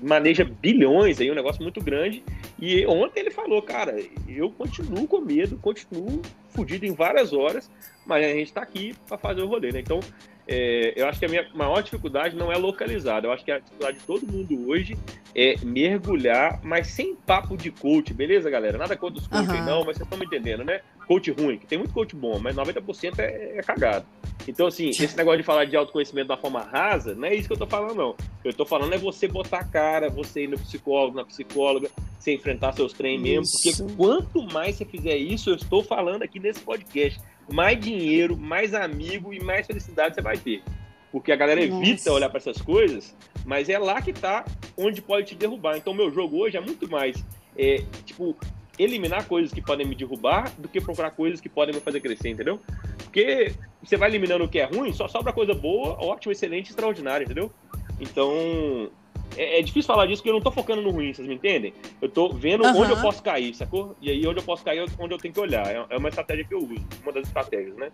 [0.00, 2.22] maneja bilhões aí, um negócio muito grande.
[2.60, 3.96] E ontem ele falou, cara,
[4.28, 7.68] eu continuo com medo, continuo fudido em várias horas,
[8.06, 9.80] mas a gente tá aqui para fazer o rolê, né?
[9.80, 9.98] Então,
[10.46, 13.26] é, eu acho que a minha maior dificuldade não é localizada.
[13.26, 14.96] Eu acho que a dificuldade de todo mundo hoje
[15.34, 18.78] é mergulhar, mas sem papo de coach, beleza, galera?
[18.78, 19.64] Nada contra os coaches, uhum.
[19.64, 20.80] não, mas vocês estão me entendendo, né?
[21.06, 24.06] Coach ruim, que tem muito coach bom, mas 90% é, é cagado.
[24.46, 27.54] Então, assim, esse negócio de falar de autoconhecimento da forma rasa, não é isso que
[27.54, 28.16] eu tô falando, não.
[28.44, 31.88] Eu tô falando é você botar a cara, você ir no psicólogo, na psicóloga,
[32.18, 36.40] você enfrentar seus treinos mesmo, porque quanto mais você fizer isso, eu estou falando aqui
[36.40, 40.62] nesse podcast, mais dinheiro, mais amigo e mais felicidade você vai ter.
[41.10, 41.82] Porque a galera Nossa.
[41.82, 44.44] evita olhar para essas coisas, mas é lá que tá
[44.76, 45.76] onde pode te derrubar.
[45.76, 47.22] Então, meu jogo hoje é muito mais,
[47.56, 48.36] é, tipo,
[48.78, 52.30] eliminar coisas que podem me derrubar do que procurar coisas que podem me fazer crescer,
[52.30, 52.60] entendeu?
[53.04, 57.24] Porque você vai eliminando o que é ruim, só sobra coisa boa, ótima, excelente, extraordinária,
[57.24, 57.52] entendeu?
[58.00, 58.90] Então,
[59.36, 61.72] é, é, difícil falar disso porque eu não tô focando no ruim, vocês me entendem?
[62.00, 62.80] Eu tô vendo uhum.
[62.80, 63.96] onde eu posso cair, sacou?
[64.00, 65.66] E aí onde eu posso cair é onde eu tenho que olhar.
[65.66, 67.90] É, é uma estratégia que eu uso, uma das estratégias, né?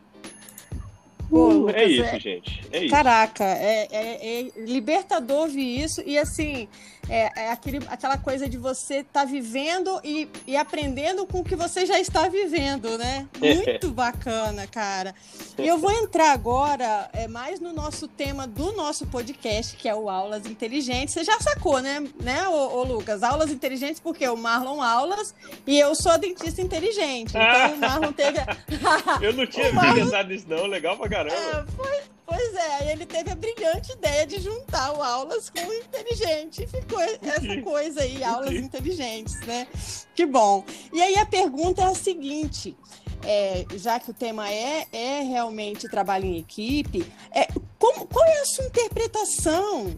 [1.29, 2.21] Pô, Lucas, é isso, é...
[2.21, 2.61] gente.
[2.73, 2.91] É isso.
[2.91, 6.03] Caraca, é, é, é libertador ouvir isso.
[6.07, 6.69] E assim,
[7.09, 11.45] é, é aquele, aquela coisa de você estar tá vivendo e, e aprendendo com o
[11.45, 13.27] que você já está vivendo, né?
[13.41, 15.15] Muito bacana, cara.
[15.59, 19.95] E eu vou entrar agora é, mais no nosso tema do nosso podcast, que é
[19.95, 21.15] o Aulas Inteligentes.
[21.15, 23.23] Você já sacou, né, né ô, ô Lucas?
[23.23, 25.35] Aulas Inteligentes, porque o Marlon Aulas
[25.67, 27.31] e eu sou dentista inteligente.
[27.31, 28.39] Então o Marlon teve.
[29.23, 30.05] eu não tinha Marlon...
[30.05, 30.67] pensado nisso, não.
[30.67, 31.35] Legal pra caramba.
[31.35, 35.75] É, foi, pois é, ele teve a brilhante ideia de juntar o aulas com o
[35.75, 36.63] inteligente.
[36.63, 39.67] E ficou essa coisa aí, aulas inteligentes, né?
[40.15, 40.65] Que bom.
[40.93, 42.77] E aí a pergunta é a seguinte.
[43.25, 48.41] É, já que o tema é, é realmente trabalho em equipe, é, como, qual é
[48.41, 49.97] a sua interpretação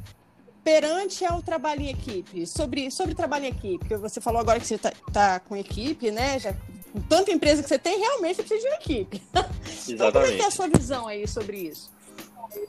[0.65, 3.95] perante ao trabalho em equipe, sobre, sobre trabalho em equipe?
[3.97, 6.39] Você falou agora que você está tá com equipe, né?
[6.39, 6.55] Já
[7.09, 9.23] tanta empresa que você tem, realmente você precisa de uma equipe.
[9.33, 9.93] Exatamente.
[9.93, 11.91] então, como é que é a sua visão aí sobre isso?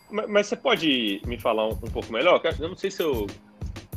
[0.10, 2.42] Mas, mas você pode me falar um, um, pouco melhor?
[2.60, 3.28] Eu não sei se eu,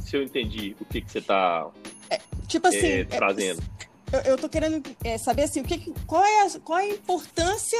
[0.00, 1.70] se eu entendi o que, que você está
[2.10, 3.62] é, tipo assim, é, trazendo.
[4.12, 6.88] Eu, eu tô querendo é, saber assim, o que, qual, é a, qual é a
[6.88, 7.78] importância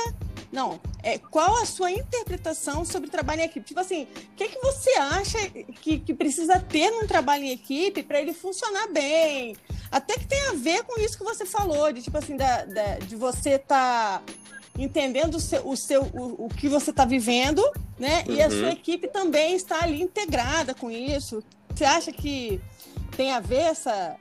[0.55, 3.67] não, é, qual a sua interpretação sobre trabalho em equipe?
[3.67, 5.39] Tipo assim, o que, que você acha
[5.81, 9.57] que, que precisa ter num trabalho em equipe para ele funcionar bem?
[9.91, 12.99] Até que tem a ver com isso que você falou, de tipo assim, da, da
[12.99, 14.33] de você estar tá
[14.79, 17.61] entendendo o seu, o, seu o, o que você está vivendo,
[17.99, 18.23] né?
[18.29, 18.35] Uhum.
[18.35, 18.69] E a sua uhum.
[18.69, 21.43] equipe também está ali integrada com isso.
[21.75, 22.61] Você acha que
[23.17, 24.15] tem a ver essa,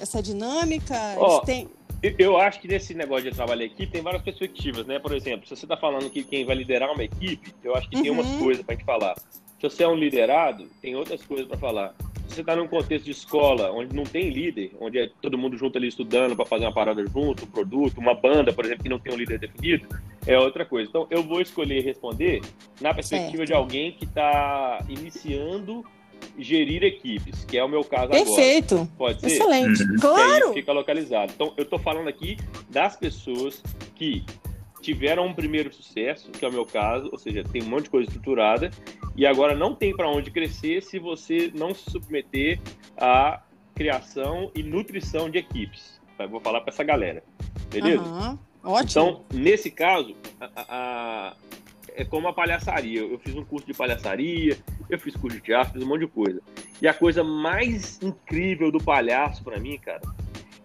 [0.00, 0.94] essa dinâmica?
[1.18, 1.68] Oh, tem...
[2.02, 4.98] Eu acho que nesse negócio de trabalho em equipe tem várias perspectivas, né?
[4.98, 7.96] Por exemplo, se você está falando que quem vai liderar uma equipe, eu acho que
[7.96, 8.02] uhum.
[8.02, 8.38] tem umas uhum.
[8.40, 9.14] coisas para gente falar.
[9.16, 11.94] Se você é um liderado, tem outras coisas para falar.
[12.26, 15.56] Se você está num contexto de escola, onde não tem líder, onde é todo mundo
[15.56, 18.88] junto ali estudando para fazer uma parada junto, um produto, uma banda, por exemplo, que
[18.88, 19.86] não tem um líder definido,
[20.26, 20.88] é outra coisa.
[20.88, 22.40] Então, eu vou escolher responder
[22.80, 23.46] na perspectiva Certo.
[23.46, 25.84] de alguém que está iniciando
[26.38, 28.74] gerir equipes, que é o meu caso Perfeito.
[28.74, 28.90] agora.
[28.98, 29.26] Pode ser?
[29.28, 29.82] Excelente.
[29.82, 29.96] Uhum.
[30.00, 30.52] Claro.
[30.52, 31.32] fica localizado.
[31.34, 32.36] Então, eu tô falando aqui
[32.70, 33.62] das pessoas
[33.94, 34.24] que
[34.80, 37.90] tiveram um primeiro sucesso, que é o meu caso, ou seja, tem um monte de
[37.90, 38.70] coisa estruturada,
[39.16, 42.58] e agora não tem para onde crescer se você não se submeter
[42.96, 43.40] à
[43.74, 46.00] criação e nutrição de equipes.
[46.18, 47.22] Eu vou falar para essa galera,
[47.70, 48.02] beleza?
[48.02, 48.38] Aham.
[48.64, 48.90] Ótimo.
[48.90, 51.36] Então, nesse caso, a- a-
[51.96, 53.00] é como a palhaçaria.
[53.00, 54.56] Eu fiz um curso de palhaçaria,
[54.88, 56.40] eu fiz curso de teatro, fiz um monte de coisa.
[56.80, 60.00] E a coisa mais incrível do palhaço pra mim, cara,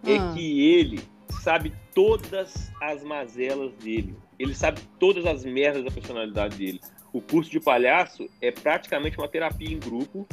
[0.06, 0.32] é Ah.
[0.34, 1.00] que ele
[1.42, 4.14] sabe todas as mazelas dele.
[4.38, 6.80] Ele sabe todas as merdas da personalidade dele.
[7.12, 10.26] O curso de palhaço é praticamente uma terapia em grupo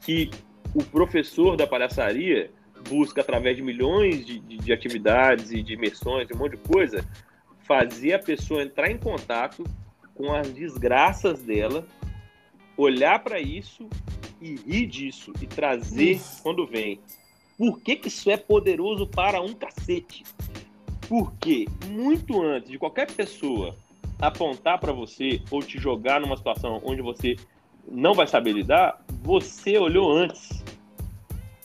[0.00, 0.30] que
[0.74, 2.50] o professor da palhaçaria
[2.88, 7.04] busca, através de milhões de, de- de atividades e de imersões um monte de coisa,
[7.60, 9.62] fazer a pessoa entrar em contato
[10.22, 11.84] com as desgraças dela,
[12.76, 13.88] olhar para isso
[14.40, 16.40] e rir disso e trazer Isso.
[16.44, 17.00] quando vem.
[17.58, 20.22] Por que, que isso é poderoso para um cacete?
[21.08, 23.76] Porque muito antes de qualquer pessoa
[24.20, 27.34] apontar para você ou te jogar numa situação onde você
[27.90, 30.62] não vai saber lidar, você olhou antes.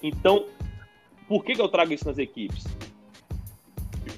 [0.01, 0.47] Então,
[1.27, 2.65] por que, que eu trago isso nas equipes?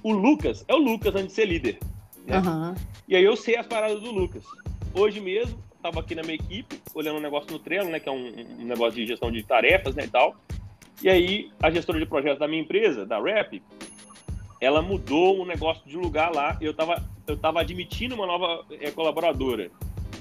[0.02, 1.78] O Lucas é o Lucas antes de ser líder.
[2.26, 2.38] né?
[2.38, 2.76] Aham.
[3.10, 4.44] E aí eu sei as paradas do Lucas.
[4.94, 8.00] Hoje mesmo, estava aqui na minha equipe, olhando um negócio no Trello, né?
[8.00, 10.36] Que é um, um negócio de gestão de tarefas, né, e tal.
[11.02, 13.64] E aí, a gestora de projetos da minha empresa, da Rap,
[14.62, 16.56] ela mudou um negócio de lugar lá.
[16.62, 19.72] Eu estava eu tava admitindo uma nova eh, colaboradora.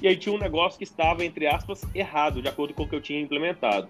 [0.01, 2.95] E aí tinha um negócio que estava, entre aspas, errado, de acordo com o que
[2.95, 3.87] eu tinha implementado.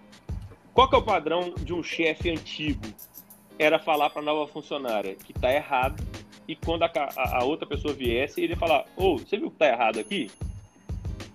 [0.73, 2.85] Qual que é o padrão de um chefe antigo?
[3.57, 6.03] Era falar para a nova funcionária que está errado
[6.51, 9.57] e quando a, a- a outra pessoa viesse, ele ia falar: Ô, você viu que
[9.57, 10.29] tá errado aqui?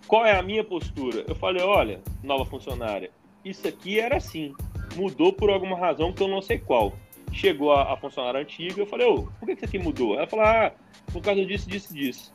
[0.09, 1.25] Qual é a minha postura?
[1.29, 3.11] Eu falei: olha, nova funcionária,
[3.45, 4.53] isso aqui era assim,
[4.97, 6.93] mudou por alguma razão que eu não sei qual.
[7.33, 10.17] Chegou a, a funcionária antiga, eu falei: ô, por que, que isso aqui mudou?
[10.17, 10.73] Ela falou: ah,
[11.13, 12.33] por causa disso, disso, disso.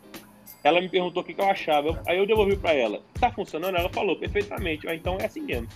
[0.63, 3.75] Ela me perguntou o que, que eu achava, aí eu devolvi para ela: tá funcionando?
[3.77, 5.67] Ela falou: perfeitamente, ah, então é assim mesmo.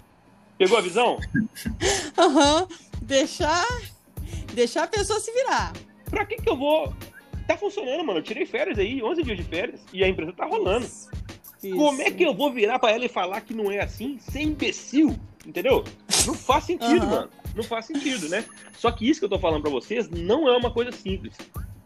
[0.58, 1.20] Pegou a visão?
[2.18, 2.68] Aham.
[3.02, 3.66] Deixar,
[4.54, 5.74] deixar a pessoa se virar.
[6.14, 6.94] Pra que que eu vou.
[7.48, 8.20] Tá funcionando, mano.
[8.20, 10.88] Eu tirei férias aí, 11 dias de férias, e a empresa tá rolando.
[11.60, 14.20] Como é que eu vou virar pra ela e falar que não é assim?
[14.20, 15.84] Ser imbecil, entendeu?
[16.28, 17.10] Não faz sentido, Aham.
[17.10, 17.30] mano.
[17.56, 18.46] Não faz sentido, né?
[18.74, 21.36] Só que isso que eu tô falando pra vocês não é uma coisa simples.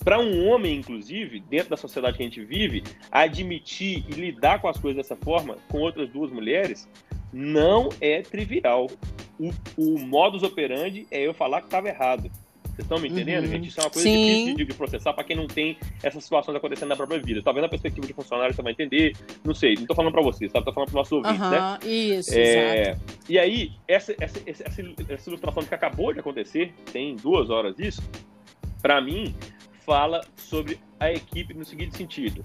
[0.04, 4.68] Pra um homem, inclusive, dentro da sociedade que a gente vive, admitir e lidar com
[4.68, 6.88] as coisas dessa forma, com outras duas mulheres,
[7.32, 8.88] não é trivial.
[9.40, 12.32] O, o modus operandi é eu falar que tava errado.
[12.78, 13.50] Vocês estão me entendendo, Uhum.
[13.50, 13.70] gente?
[13.70, 14.16] Isso é uma coisa Sim.
[14.22, 17.42] difícil de, de processar para quem não tem essas situações acontecendo na própria vida.
[17.42, 19.13] Talvez na perspectiva de funcionário você vai entender,
[19.44, 20.62] não sei, não tô falando para vocês, tá?
[20.62, 21.58] Tô falando pro nosso ouvinte, né?
[21.58, 23.02] Aham, isso, É, exato.
[23.28, 24.63] e aí, essa, essa, essa,
[25.10, 28.04] essa ilustração que acabou de acontecer, tem duas horas disso,
[28.80, 29.34] para mim,
[29.84, 32.44] fala sobre a equipe no seguinte sentido.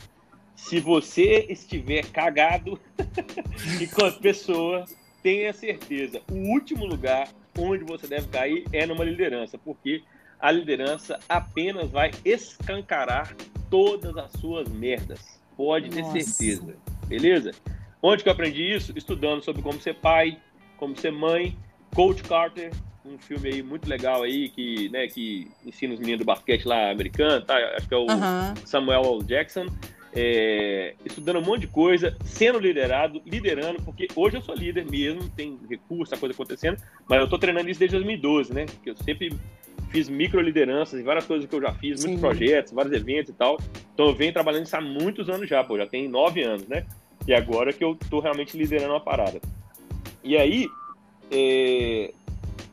[0.57, 2.81] Se você estiver cagado
[3.79, 9.05] e com as pessoas, tenha certeza, o último lugar onde você deve cair é numa
[9.05, 10.03] liderança, porque
[10.43, 13.35] a liderança apenas vai escancarar
[13.71, 15.41] todas as suas merdas.
[15.57, 16.21] Pode ter Nossa.
[16.21, 16.75] certeza,
[17.07, 17.53] beleza?
[18.03, 18.93] Onde que eu aprendi isso?
[18.97, 20.37] Estudando sobre como ser pai,
[20.77, 21.57] como ser mãe.
[21.95, 22.73] Coach Carter,
[23.05, 26.91] um filme aí muito legal aí que, né, que ensina os meninos do basquete lá
[26.91, 27.55] americano, tá?
[27.77, 28.07] Acho que é o.
[28.65, 29.23] Samuel L.
[29.23, 29.67] Jackson.
[30.15, 35.29] é, estudando um monte de coisa, sendo liderado, liderando, porque hoje eu sou líder mesmo,
[35.31, 36.79] tem recurso, a coisa acontecendo,
[37.09, 38.67] mas eu tô treinando isso desde 2012, né?
[38.83, 39.33] Que eu sempre
[39.93, 42.09] fiz micro lideranças e várias coisas que eu já fiz, Sim.
[42.09, 43.59] muitos projetos, vários eventos e tal.
[43.93, 46.87] Então eu venho trabalhando isso há muitos anos já, pô, já tem nove anos, né?
[47.29, 49.39] E agora que eu tô realmente liderando uma parada.
[50.25, 50.67] E aí,
[51.31, 52.13] é,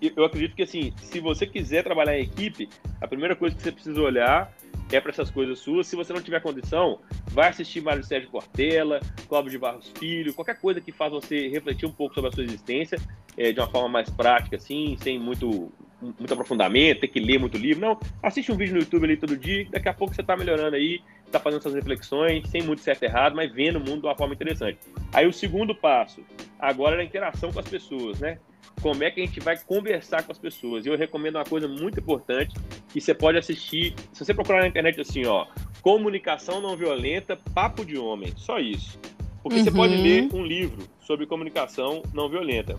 [0.01, 2.69] eu- acredito que assim, se você quiser trabalhar em equipe,
[3.01, 4.51] a primeira coisa que você precisa olhar
[4.91, 5.85] é para essas coisas suas.
[5.85, 10.59] Se você não tiver condição, vai assistir Mário Sérgio Cortella, Cláudio de Barros Filho, qualquer
[10.59, 12.97] coisa que faça você refletir um pouco sobre a sua existência
[13.37, 15.71] é, de uma forma mais prática, assim, sem muito,
[16.01, 17.81] muito aprofundamento, ter que ler muito livro.
[17.81, 20.75] Não, assiste um vídeo no YouTube ali todo dia, daqui a pouco você tá melhorando
[20.75, 24.07] aí, tá fazendo suas reflexões, sem muito certo e errado, mas vendo o mundo de
[24.07, 24.77] uma forma interessante.
[25.13, 26.21] Aí o segundo passo,
[26.59, 28.39] agora é a interação com as pessoas, né?
[28.81, 30.85] Como é que a gente vai conversar com as pessoas?
[30.85, 32.55] E eu recomendo uma coisa muito importante
[32.93, 33.93] que você pode assistir.
[34.13, 35.45] Se você procurar na internet assim, ó,
[35.81, 38.97] comunicação não violenta, papo de homem, só isso.
[39.43, 39.75] Porque você Uhum.
[39.75, 42.77] pode ler um livro sobre comunicação não violenta,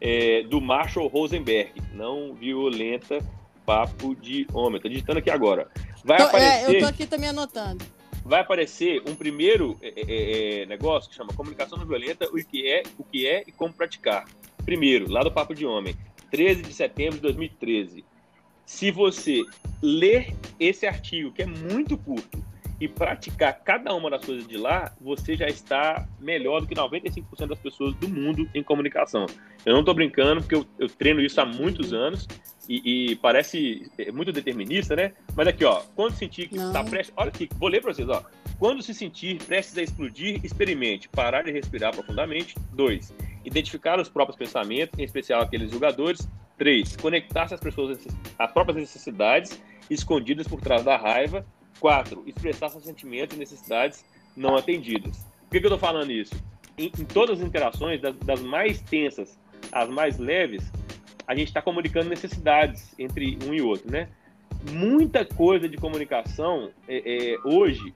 [0.00, 3.18] é, do Marshall Rosenberg, não violenta,
[3.66, 4.80] papo de homem.
[4.80, 5.68] Tô digitando aqui agora.
[6.04, 6.74] Vai Tô- é, aparecer.
[6.74, 7.84] eu tô aqui também anotando.
[8.24, 12.68] vai aparecer um primeiro é, é, é, negócio que chama comunicação não violenta, o que
[12.70, 14.26] é, o que é e como praticar.
[14.64, 15.94] Primeiro, lá do Papo de Homem,
[16.30, 18.04] 13 de setembro de 2013.
[18.66, 19.42] Se você
[19.82, 22.42] ler esse artigo, que é muito curto,
[22.80, 27.46] e praticar cada uma das coisas de lá, você já está melhor do que 95%
[27.46, 29.26] das pessoas do mundo em comunicação.
[29.66, 32.26] Eu não estou brincando, porque eu, eu, treino isso há muitos anos
[32.66, 35.12] e, e, parece muito determinista, né?
[35.36, 37.12] Mas aqui, ó, quando sentir que está prestes.
[37.16, 38.24] Olha aqui, vou ler para vocês, ó.
[38.58, 42.54] Quando se sentir prestes a explodir, experimente parar de respirar profundamente.
[42.72, 43.14] Dois,
[43.44, 46.26] identificar os próprios pensamentos, em especial aqueles julgadores.
[46.56, 48.06] Três, conectar-se às pessoas,
[48.38, 51.44] às próprias necessidades escondidas por trás da raiva.
[51.78, 54.04] Quatro, expressar seus sentimentos e necessidades
[54.36, 55.18] não atendidas.
[55.18, 56.34] Por que, que eu estou falando isso?
[56.76, 59.38] Em, em, todas as interações, das, das mais tensas
[59.72, 60.70] às mais leves,
[61.26, 64.08] a gente está comunicando necessidades entre um e outro, né?
[64.72, 67.94] Muita coisa de comunicação é, é, hoje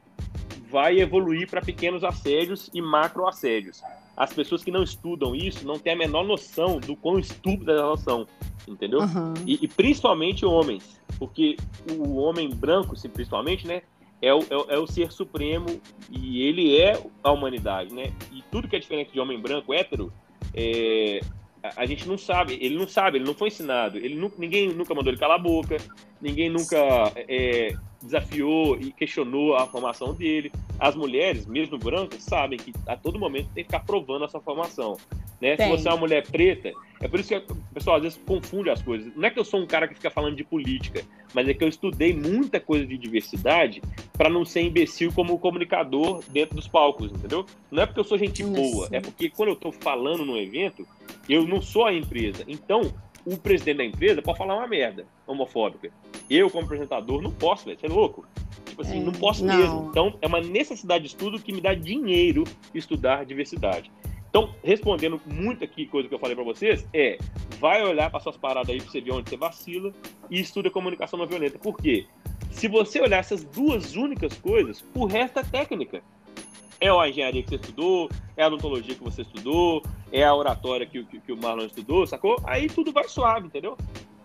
[0.71, 3.83] vai evoluir para pequenos assédios e macro assédios.
[4.17, 8.01] As pessoas que não estudam isso não têm a menor noção do quão estúpida elas
[8.01, 8.27] são,
[8.69, 9.01] entendeu?
[9.01, 9.35] Uhum.
[9.47, 11.57] E, e, principalmente homens, porque
[11.91, 13.83] o homem branco, principalmente, né,
[14.23, 18.13] é o, é, é, o ser supremo e ele é a humanidade, né?
[18.33, 20.13] E tudo que é diferente de homem branco, hétero,
[20.55, 21.21] é,
[21.63, 24.95] a, a, gente não sabe, ele não sabe, ele não foi ensinado, ele ninguém nunca
[24.95, 25.77] mandou ele calar a boca,
[26.21, 26.77] ninguém nunca
[27.17, 30.53] é, desafiou e questionou a formação dele.
[30.79, 34.97] As mulheres, mesmo brancas, sabem que a todo momento tem que ficar provando essa formação.
[35.41, 35.57] Né?
[35.57, 38.71] Se você é uma mulher preta, é por isso que o pessoal às vezes confunde
[38.71, 39.15] as coisas.
[39.15, 41.63] Não é que eu sou um cara que fica falando de política, mas é que
[41.63, 43.83] eu estudei muita coisa de diversidade
[44.17, 47.45] para não ser imbecil como comunicador dentro dos palcos, entendeu?
[47.71, 50.87] Não é porque eu sou gente boa, é porque quando eu estou falando no evento,
[51.29, 52.45] eu não sou a empresa.
[52.47, 55.91] Então, o presidente da empresa pode falar uma merda homofóbica.
[56.29, 57.79] Eu, como apresentador, não posso, velho.
[57.79, 58.27] Você é louco?
[58.67, 59.57] Tipo assim, é, não posso não.
[59.57, 59.89] mesmo.
[59.91, 63.91] Então, é uma necessidade de estudo que me dá dinheiro estudar diversidade.
[64.29, 67.19] Então, respondendo muito aqui, coisa que eu falei para vocês, é
[67.61, 69.93] vai olhar para suas paradas aí para você ver onde você vacila
[70.29, 71.57] e estuda comunicação não violenta.
[71.59, 72.07] Por quê?
[72.51, 76.03] Se você olhar essas duas únicas coisas, o resto é técnica.
[76.81, 79.83] É a engenharia que você estudou, é a odontologia que você estudou,
[80.13, 82.37] é a oratória que, que, que o Marlon estudou, sacou?
[82.45, 83.77] Aí tudo vai suave, entendeu?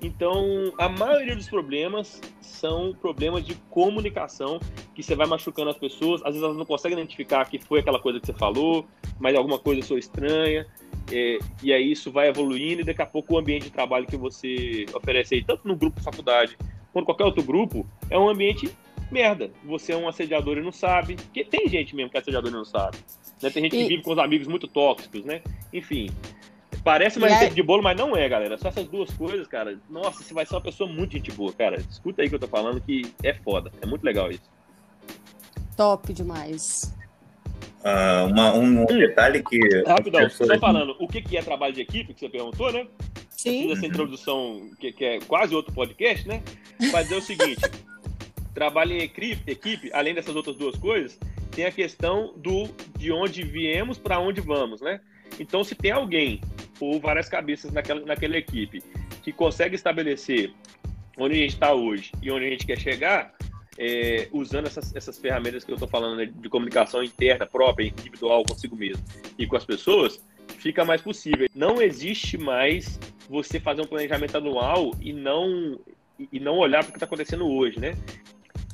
[0.02, 4.60] Então, a maioria dos problemas são problemas de comunicação,
[4.96, 8.00] que você vai machucando as pessoas, às vezes elas não conseguem identificar que foi aquela
[8.00, 8.86] coisa que você falou,
[9.20, 10.66] mas alguma coisa sou estranha,
[11.12, 14.16] é, e aí isso vai evoluindo, e daqui a pouco o ambiente de trabalho que
[14.16, 16.58] você oferece aí, tanto no grupo de faculdade
[16.94, 18.72] quanto qualquer outro grupo, é um ambiente
[19.14, 19.52] merda.
[19.66, 21.16] Você é um assediador e não sabe.
[21.16, 22.98] Porque tem gente mesmo que é assediador e não sabe.
[23.42, 23.50] Né?
[23.50, 23.84] Tem gente e...
[23.84, 25.42] que vive com os amigos muito tóxicos, né?
[25.74, 26.10] Enfim.
[26.84, 28.58] Parece uma receita de bolo, mas não é, galera.
[28.58, 29.78] Só essas duas coisas, cara.
[29.90, 31.78] Nossa, você vai ser uma pessoa muito gente boa, cara.
[31.90, 33.72] Escuta aí que eu tô falando que é foda.
[33.82, 34.50] É muito legal isso.
[35.76, 36.96] Top demais.
[37.80, 38.86] Uh, uma, um hum.
[38.86, 39.60] detalhe que.
[39.86, 40.50] Rapidão, pessoas...
[40.50, 42.88] só falando, o que, que é trabalho de equipe, que você perguntou, né?
[43.30, 43.64] Sim.
[43.64, 46.44] Eu fiz essa introdução, que, que é quase outro podcast, né?
[46.92, 47.62] Fazer o seguinte:
[48.54, 51.20] trabalho em equipe, equipe, além dessas outras duas coisas,
[51.52, 55.00] tem a questão do de onde viemos para onde vamos, né?
[55.40, 56.42] Então, se tem alguém
[56.80, 58.82] ou várias cabeças naquela, naquela equipe
[59.22, 60.54] que consegue estabelecer
[61.18, 63.34] onde a gente está hoje e onde a gente quer chegar,
[63.78, 68.44] é, usando essas, essas ferramentas que eu estou falando né, de comunicação interna, própria, individual,
[68.44, 69.04] consigo mesmo
[69.38, 70.22] e com as pessoas,
[70.58, 71.48] fica mais possível.
[71.56, 75.80] Não existe mais você fazer um planejamento anual e não
[76.34, 77.96] e não olhar para o que está acontecendo hoje, né?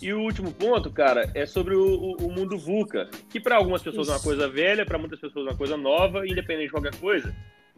[0.01, 4.07] E o último ponto, cara, é sobre o, o mundo VUCA, que para algumas pessoas
[4.07, 4.15] Isso.
[4.15, 7.33] é uma coisa velha, para muitas pessoas é uma coisa nova, independente de qualquer coisa.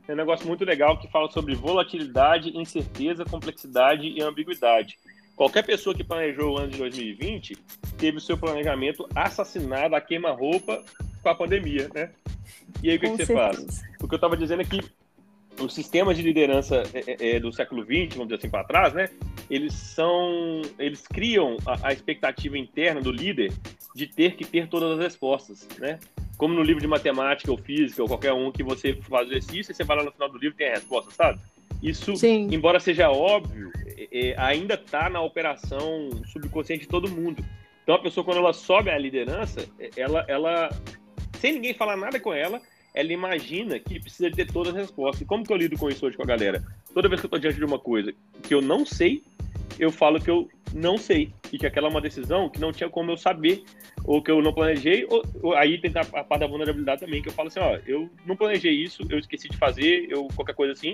[0.07, 4.97] É um negócio muito legal que fala sobre volatilidade, incerteza, complexidade e ambiguidade.
[5.35, 7.55] Qualquer pessoa que planejou o ano de 2020
[7.97, 10.83] teve o seu planejamento assassinado a queima-roupa
[11.21, 12.11] com a pandemia, né?
[12.81, 13.83] E aí o que, que você faz?
[14.01, 14.81] O que eu estava dizendo é que
[15.59, 18.93] os sistemas de liderança é, é, é do século XX, vamos dizer assim, para trás,
[18.93, 19.09] né?
[19.49, 23.53] Eles são, eles criam a, a, expectativa interna do líder
[23.95, 25.99] de ter que ter todas as respostas, né?
[26.37, 29.71] Como no livro de matemática ou física ou qualquer um que você faz o exercício
[29.71, 31.39] e você vai lá no final do livro tem a resposta, sabe?
[31.81, 32.47] Isso, Sim.
[32.51, 37.43] embora seja óbvio, é, é ainda está na operação subconsciente de todo mundo.
[37.83, 40.69] Então a pessoa quando ela sobe a liderança, ela, ela
[41.39, 42.61] sem ninguém falar nada com ela,
[42.97, 45.21] ela imagina que precisa ter todas as respostas.
[45.21, 46.63] E como que eu lido com isso hoje com a galera?
[46.93, 49.21] Toda vez que eu estou diante de uma coisa que eu não sei,
[49.77, 51.31] eu falo que eu não sei.
[51.53, 53.63] E que aquela é uma decisão que não tinha como eu saber,
[54.03, 57.21] ou que eu não planejei, ou, ou aí tem a, a parte da vulnerabilidade também,
[57.21, 60.55] que eu falo assim, ó, eu não planejei isso, eu esqueci de fazer, eu qualquer
[60.55, 60.93] coisa assim.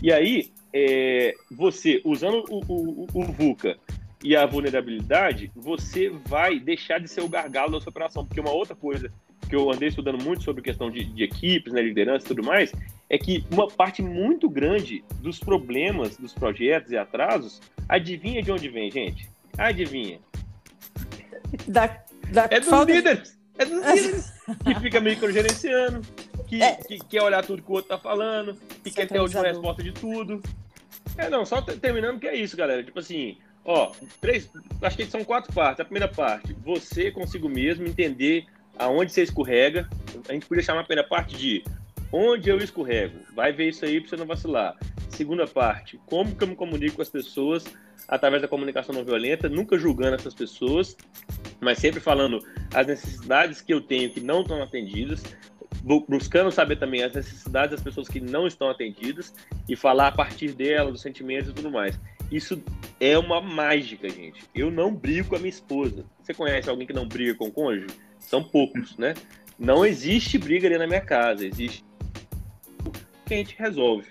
[0.00, 3.76] E aí, é, você, usando o, o, o VUCA
[4.22, 8.24] e a vulnerabilidade, você vai deixar de ser o gargalo da sua operação.
[8.24, 9.12] Porque uma outra coisa
[9.50, 12.72] que eu andei estudando muito sobre questão de, de equipes, né, liderança e tudo mais,
[13.08, 18.68] é que uma parte muito grande dos problemas dos projetos e atrasos, adivinha de onde
[18.68, 19.28] vem, gente?
[19.58, 20.20] Adivinha.
[21.66, 21.86] Da,
[22.30, 22.92] da é dos falta...
[22.92, 23.36] líderes.
[23.58, 24.32] É dos líderes
[24.64, 26.00] que fica microgerenciando,
[26.46, 26.76] que, é.
[26.76, 29.82] que quer olhar tudo que o outro tá falando, que quer ter a última resposta
[29.82, 30.40] de tudo.
[31.18, 32.84] É, não, só terminando que é isso, galera.
[32.84, 35.80] Tipo assim, Ó, três, acho que são quatro partes.
[35.80, 38.46] A primeira parte, você consigo mesmo entender
[38.80, 39.88] aonde você escorrega.
[40.28, 41.62] A gente podia chamar a primeira parte de
[42.10, 43.18] onde eu escorrego.
[43.34, 44.76] Vai ver isso aí para você não vacilar.
[45.10, 47.64] Segunda parte, como que eu me comunico com as pessoas
[48.08, 50.96] através da comunicação não violenta, nunca julgando essas pessoas,
[51.60, 52.42] mas sempre falando
[52.74, 55.22] as necessidades que eu tenho que não estão atendidas,
[56.08, 59.32] buscando saber também as necessidades das pessoas que não estão atendidas
[59.68, 62.00] e falar a partir delas, dos sentimentos e tudo mais.
[62.32, 62.62] Isso
[62.98, 64.42] é uma mágica, gente.
[64.54, 66.04] Eu não brigo com a minha esposa.
[66.22, 67.88] Você conhece alguém que não briga com o cônjuge?
[68.20, 69.14] São poucos, né?
[69.58, 71.44] Não existe briga ali na minha casa.
[71.44, 71.84] Existe
[73.26, 74.08] que a gente resolve.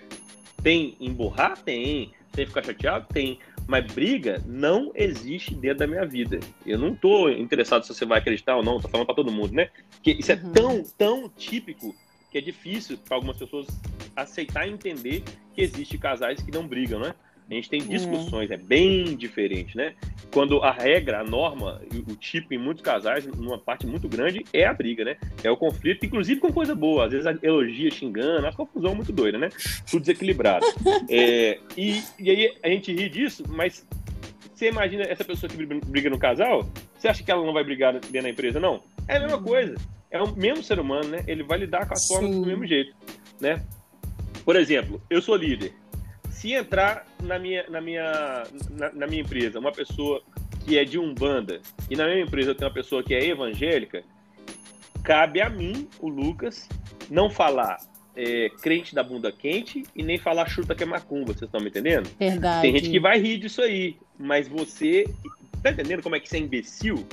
[0.62, 1.56] Tem emburrar?
[1.62, 2.12] Tem.
[2.32, 3.06] Tem ficar chateado?
[3.12, 3.38] Tem.
[3.66, 6.40] Mas briga não existe dentro da minha vida.
[6.66, 9.52] Eu não tô interessado se você vai acreditar ou não, tô falando para todo mundo,
[9.52, 9.70] né?
[10.02, 10.52] Que isso é uhum.
[10.52, 11.94] tão, tão típico
[12.30, 13.66] que é difícil para algumas pessoas
[14.14, 15.22] aceitar e entender
[15.54, 17.14] que existe casais que não brigam, né?
[17.50, 19.94] A gente tem discussões, é, é bem diferente, né?
[20.32, 24.64] Quando a regra, a norma, o tipo em muitos casais, numa parte muito grande, é
[24.64, 25.16] a briga, né?
[25.42, 27.06] É o conflito, inclusive com coisa boa.
[27.06, 29.48] Às vezes a elogia xingando, a confusão muito doida, né?
[29.90, 30.64] Tudo desequilibrado.
[31.10, 33.84] é, e, e aí a gente ri disso, mas
[34.54, 37.94] você imagina essa pessoa que briga no casal, você acha que ela não vai brigar
[37.94, 38.60] dentro da empresa?
[38.60, 38.80] Não.
[39.08, 39.42] É a mesma uhum.
[39.42, 39.74] coisa.
[40.08, 41.24] É o mesmo ser humano, né?
[41.26, 42.14] Ele vai lidar com as Sim.
[42.14, 42.94] formas do mesmo jeito,
[43.40, 43.60] né?
[44.44, 45.72] Por exemplo, eu sou líder
[46.40, 50.22] se entrar na minha, na minha, na, na, minha empresa uma pessoa
[50.64, 51.60] que é de Umbanda
[51.90, 54.02] e na minha empresa eu tenho uma pessoa que é evangélica,
[55.04, 56.66] cabe a mim, o Lucas,
[57.10, 57.76] não falar
[58.16, 61.68] é, crente da bunda quente e nem falar chuta que é macumba, vocês estão me
[61.68, 62.08] entendendo?
[62.18, 62.62] Verdade.
[62.62, 65.04] Tem gente que vai rir disso aí, mas você
[65.62, 67.06] tá entendendo como é que você é imbecil?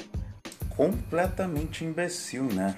[0.70, 2.78] Completamente imbecil, né?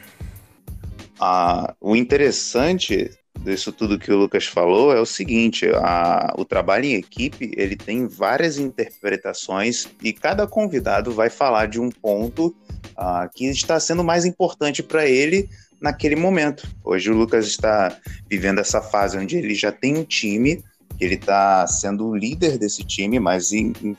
[1.20, 6.86] Ah, o interessante disso tudo que o Lucas falou é o seguinte: a, o trabalho
[6.86, 12.56] em equipe ele tem várias interpretações e cada convidado vai falar de um ponto
[12.98, 15.50] uh, que está sendo mais importante para ele
[15.82, 16.68] naquele momento.
[16.84, 17.98] Hoje o Lucas está
[18.30, 20.64] vivendo essa fase onde ele já tem um time,
[21.00, 23.98] ele está sendo o líder desse time, mas em, em,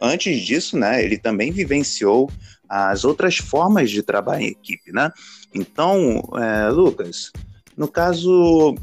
[0.00, 2.30] antes disso, né, ele também vivenciou
[2.68, 5.10] as outras formas de trabalho em equipe, né?
[5.54, 7.30] Então, é, Lucas,
[7.76, 8.74] no caso,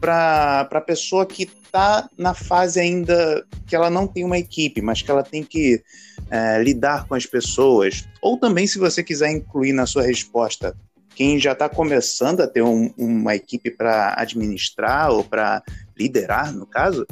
[0.00, 5.02] para a pessoa que está na fase ainda que ela não tem uma equipe, mas
[5.02, 5.82] que ela tem que
[6.30, 10.76] é, lidar com as pessoas, ou também, se você quiser incluir na sua resposta,
[11.14, 15.62] quem já está começando a ter um, uma equipe para administrar ou para
[15.98, 17.06] liderar, no caso,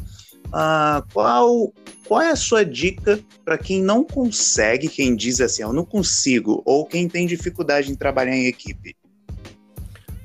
[0.49, 1.73] uh, qual,
[2.07, 6.63] qual é a sua dica para quem não consegue, quem diz assim, eu não consigo,
[6.67, 8.95] ou quem tem dificuldade em trabalhar em equipe?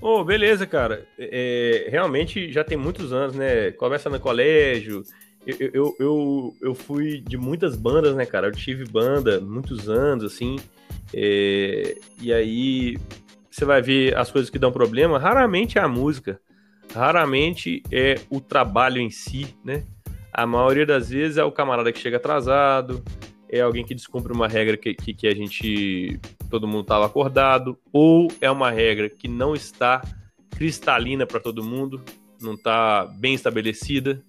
[0.02, 1.06] Ô, oh, beleza, cara.
[1.18, 3.72] É, realmente já tem muitos anos, né?
[3.72, 5.04] Começa no colégio.
[5.46, 8.48] Eu, eu, eu, eu, fui de muitas bandas, né, cara?
[8.48, 10.58] Eu tive banda muitos anos, assim.
[11.14, 12.98] É, e aí
[13.50, 15.20] você vai ver as coisas que dão problema.
[15.20, 16.40] Raramente é a música.
[16.94, 19.84] Raramente é o trabalho em si, né?
[20.32, 23.04] A maioria das vezes é o camarada que chega atrasado,
[23.50, 26.20] é alguém que descumpre uma regra que, que, que a gente,
[26.50, 30.02] todo mundo estava acordado, ou é uma regra que não está
[30.52, 32.04] cristalina para todo mundo,
[32.42, 34.22] não está bem estabelecida,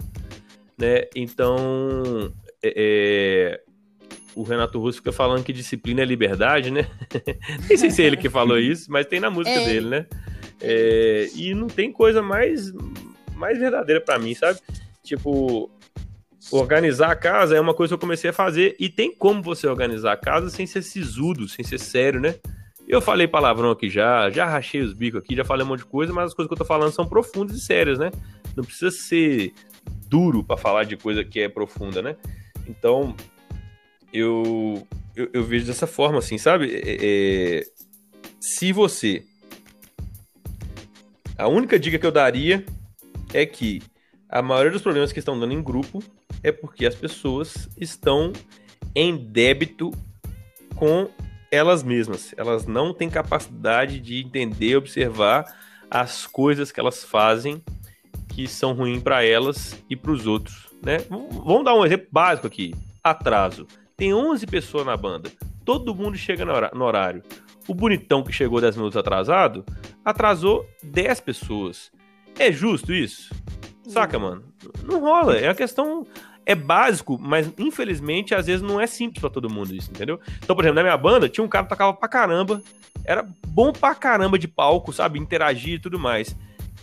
[0.78, 1.04] né?
[1.14, 3.60] Então, é, é,
[4.34, 6.86] o Renato Russo fica falando que disciplina é liberdade, né?
[7.68, 9.64] Nem sei se é ele que falou isso, mas tem na música é.
[9.64, 10.06] dele, né?
[10.60, 12.72] É, e não tem coisa mais,
[13.34, 14.60] mais verdadeira para mim, sabe?
[15.02, 15.70] Tipo,
[16.50, 19.66] organizar a casa é uma coisa que eu comecei a fazer e tem como você
[19.66, 22.36] organizar a casa sem ser sisudo, sem ser sério, né?
[22.88, 25.86] Eu falei palavrão aqui já, já rachei os bicos aqui, já falei um monte de
[25.86, 28.10] coisa, mas as coisas que eu tô falando são profundas e sérias, né?
[28.56, 29.52] Não precisa ser
[30.08, 32.16] duro para falar de coisa que é profunda, né?
[32.66, 33.14] Então,
[34.12, 36.74] eu, eu, eu vejo dessa forma, assim, sabe?
[36.74, 37.64] É, é,
[38.40, 39.24] se você.
[41.38, 42.64] A única dica que eu daria
[43.32, 43.80] é que
[44.28, 46.02] a maioria dos problemas que estão dando em grupo
[46.42, 48.32] é porque as pessoas estão
[48.94, 49.90] em débito
[50.74, 51.08] com
[51.50, 52.34] elas mesmas.
[52.36, 55.44] Elas não têm capacidade de entender, observar
[55.90, 57.62] as coisas que elas fazem
[58.28, 60.98] que são ruins para elas e para os outros, né?
[61.08, 62.72] Vamos dar um exemplo básico aqui.
[63.02, 63.66] Atraso.
[63.96, 65.30] Tem 11 pessoas na banda.
[65.64, 67.22] Todo mundo chega no horário.
[67.66, 69.64] O bonitão que chegou 10 minutos atrasado,
[70.04, 71.90] atrasou 10 pessoas.
[72.38, 73.34] É justo isso?
[73.86, 74.44] Saca, mano?
[74.84, 75.36] Não rola.
[75.36, 76.06] É uma questão.
[76.50, 80.18] É básico, mas infelizmente às vezes não é simples para todo mundo isso, entendeu?
[80.42, 82.60] Então, por exemplo, na minha banda tinha um cara que tocava pra caramba,
[83.04, 85.20] era bom pra caramba de palco, sabe?
[85.20, 86.34] Interagir e tudo mais.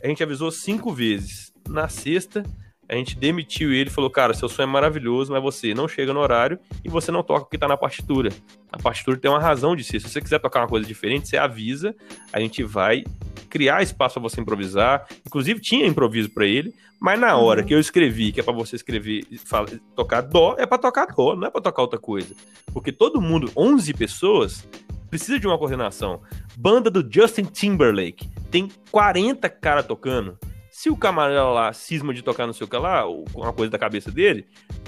[0.02, 1.52] A gente avisou cinco vezes.
[1.68, 2.44] Na sexta,
[2.88, 6.14] a gente demitiu ele e falou: Cara, seu sonho é maravilhoso, mas você não chega
[6.14, 8.30] no horário e você não toca o que tá na partitura.
[8.72, 10.00] A partitura tem uma razão de ser.
[10.00, 11.94] Se você quiser tocar uma coisa diferente, você avisa,
[12.32, 13.04] a gente vai
[13.48, 15.08] criar espaço para você improvisar.
[15.26, 17.68] Inclusive, tinha improviso para ele, mas na hora uhum.
[17.68, 21.36] que eu escrevi, que é para você escrever, fala, tocar dó, é para tocar dó,
[21.36, 22.36] não é para tocar outra coisa.
[22.74, 24.68] Porque todo mundo, 11 pessoas,
[25.10, 26.22] precisa de uma coordenação.
[26.56, 30.38] Banda do Justin Timberlake, tem 40 cara tocando.
[30.78, 33.04] Se o camarada lá cisma de tocar no seu lá,
[33.34, 34.46] uma coisa da cabeça dele,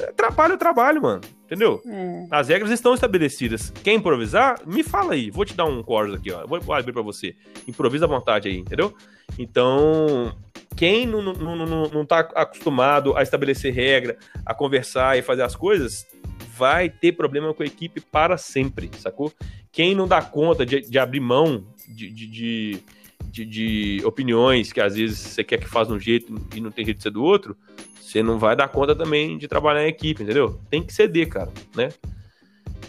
[0.07, 1.21] atrapalha o trabalho, mano.
[1.45, 1.81] Entendeu?
[1.83, 2.27] É.
[2.29, 3.71] As regras estão estabelecidas.
[3.83, 4.61] Quer improvisar?
[4.67, 5.31] Me fala aí.
[5.31, 6.45] Vou te dar um chorus aqui, ó.
[6.45, 7.35] Vou abrir pra você.
[7.67, 8.93] Improvisa à vontade aí, entendeu?
[9.39, 10.31] Então,
[10.75, 14.15] quem não, não, não, não tá acostumado a estabelecer regra,
[14.45, 16.05] a conversar e fazer as coisas,
[16.55, 19.33] vai ter problema com a equipe para sempre, sacou?
[19.71, 22.83] Quem não dá conta de, de abrir mão de, de, de
[23.29, 26.71] de, de, opiniões que às vezes você quer que faça de um jeito e não
[26.71, 27.55] tem jeito de ser do outro,
[28.01, 30.59] você não vai dar conta também de trabalhar em equipe, entendeu?
[30.69, 31.89] Tem que ceder, cara, né?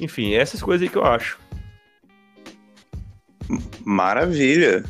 [0.01, 1.39] Enfim, essas coisas aí que eu acho.
[3.85, 4.85] Maravilha.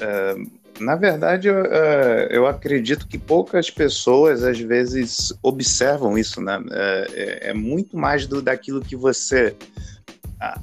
[0.00, 0.34] É,
[0.80, 6.58] na verdade, eu, é, eu, acredito que poucas pessoas às vezes observam isso, né?
[6.70, 9.54] É, é, é muito mais do, daquilo que você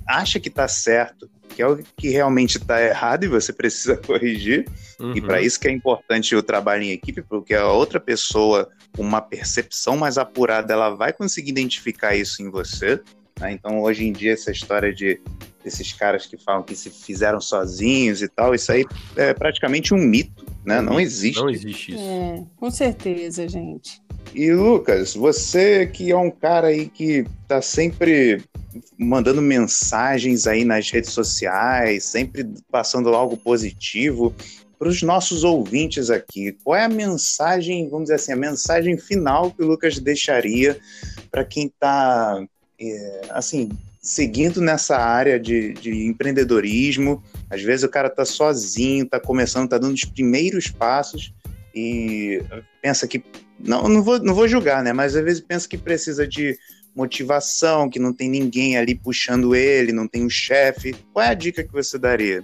[0.08, 4.68] acha que está certo que é o que realmente está errado e você precisa corrigir.
[5.00, 5.14] Uhum.
[5.16, 9.20] E para isso que é importante o trabalho em equipe, porque a outra pessoa, uma
[9.22, 13.02] percepção mais apurada, ela vai conseguir identificar isso em você.
[13.40, 13.54] Né?
[13.54, 15.20] Então, hoje em dia, essa história de
[15.64, 18.86] desses caras que falam que se fizeram sozinhos e tal, isso aí
[19.16, 20.80] é praticamente um mito, né?
[20.80, 21.42] Não existe.
[21.42, 22.04] Não existe isso.
[22.04, 24.00] É, com certeza, gente.
[24.34, 28.44] E Lucas, você que é um cara aí que tá sempre
[28.98, 34.34] mandando mensagens aí nas redes sociais, sempre passando algo positivo.
[34.78, 39.52] Para os nossos ouvintes aqui, qual é a mensagem, vamos dizer assim, a mensagem final
[39.52, 40.80] que o Lucas deixaria
[41.32, 42.46] para quem está,
[42.80, 43.70] é, assim,
[44.00, 47.24] seguindo nessa área de, de, empreendedorismo?
[47.50, 51.34] Às vezes o cara está sozinho, está começando, está dando os primeiros passos
[51.74, 52.42] e
[52.82, 53.24] pensa que
[53.60, 54.94] não, não vou, não vou julgar, né?
[54.94, 56.58] Mas às vezes pensa que precisa de
[56.98, 60.96] motivação, que não tem ninguém ali puxando ele, não tem um chefe.
[61.14, 62.44] Qual é a dica que você daria?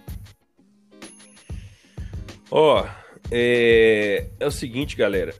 [2.51, 2.87] Ó, oh,
[3.31, 4.29] é...
[4.39, 5.33] é o seguinte, galera.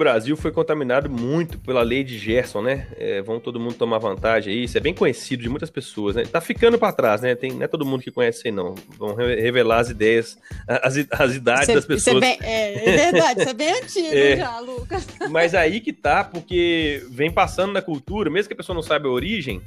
[0.00, 2.88] Brasil foi contaminado muito pela lei de Gerson, né?
[2.96, 4.64] É, vão todo mundo tomar vantagem aí.
[4.64, 6.24] Isso é bem conhecido de muitas pessoas, né?
[6.24, 7.34] Tá ficando para trás, né?
[7.34, 8.74] Tem, não é todo mundo que conhece aí, não.
[8.96, 12.16] Vão revelar as ideias, as, as idades das pessoas.
[12.16, 15.06] Isso é, bem, é, é, verdade, isso é bem antigo é, já, Lucas.
[15.30, 19.06] Mas aí que tá, porque vem passando na cultura, mesmo que a pessoa não saiba
[19.06, 19.60] a origem,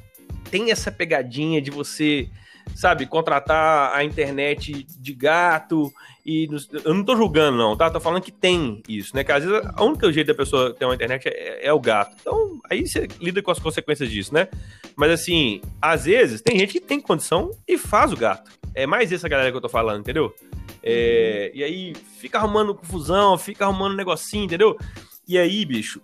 [0.49, 2.27] tem essa pegadinha de você
[2.75, 5.91] sabe, contratar a internet de gato
[6.25, 7.89] e nos, eu não tô julgando, não, tá?
[7.89, 9.23] Tô falando que tem isso, né?
[9.23, 12.15] Que às vezes o único jeito da pessoa ter uma internet é, é, o gato.
[12.19, 14.47] Então, aí você lida com as consequências disso, né?
[14.95, 18.51] Mas assim, às vezes tem gente que tem condição e faz o gato.
[18.73, 20.33] É mais essa galera que eu tô falando, entendeu?
[20.81, 21.59] É, uhum.
[21.59, 24.77] E aí fica arrumando confusão, fica arrumando negocinho, entendeu?
[25.27, 26.01] E aí, bicho,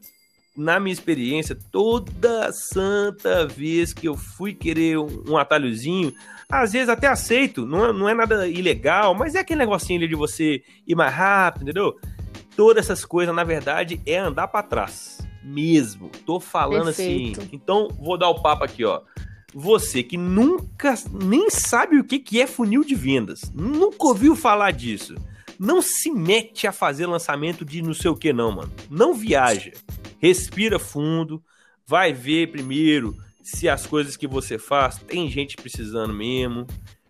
[0.59, 6.13] na minha experiência, toda santa vez que eu fui querer um, um atalhozinho,
[6.51, 10.07] às vezes até aceito, não é, não é nada ilegal, mas é aquele negocinho ali
[10.07, 11.97] de você ir mais rápido, entendeu?
[12.55, 15.19] Todas essas coisas, na verdade, é andar para trás.
[15.41, 16.09] Mesmo.
[16.25, 17.03] Tô falando assim.
[17.03, 17.39] Perfeito.
[17.39, 17.49] assim.
[17.53, 19.01] Então, vou dar o papo aqui, ó.
[19.53, 24.71] Você que nunca nem sabe o que, que é funil de vendas, nunca ouviu falar
[24.71, 25.15] disso,
[25.59, 28.71] não se mete a fazer lançamento de não sei o que, não, mano.
[28.89, 29.73] Não viaja.
[30.17, 31.43] Respira fundo,
[31.85, 36.65] vai ver primeiro se as coisas que você faz tem gente precisando mesmo.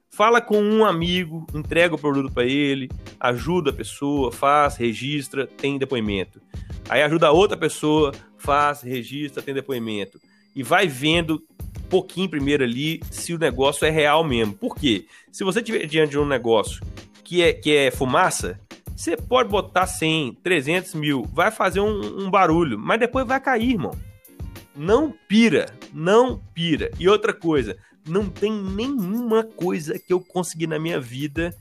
[0.09, 2.89] Fala com um amigo, entrega o produto para ele,
[3.19, 6.41] ajuda a pessoa, faz, registra, tem depoimento.
[6.89, 10.19] Aí ajuda a outra pessoa, faz, registra, tem depoimento.
[10.55, 11.41] E vai vendo
[11.89, 14.53] pouquinho primeiro ali se o negócio é real mesmo.
[14.53, 15.05] Por quê?
[15.31, 16.81] Se você tiver diante de um negócio
[17.29, 18.59] que é, que é fumaça,
[18.95, 23.73] você pode botar 100, 300 mil, vai fazer um, um barulho, mas depois vai cair,
[23.73, 23.95] irmão.
[24.75, 26.89] Não pira, não pira.
[26.97, 27.77] E outra coisa,
[28.07, 31.55] não tem nenhuma coisa que eu consegui na minha vida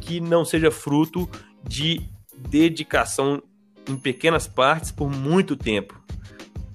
[0.00, 1.30] que não seja fruto
[1.62, 2.00] de
[2.36, 3.40] dedicação
[3.88, 6.02] em pequenas partes por muito tempo.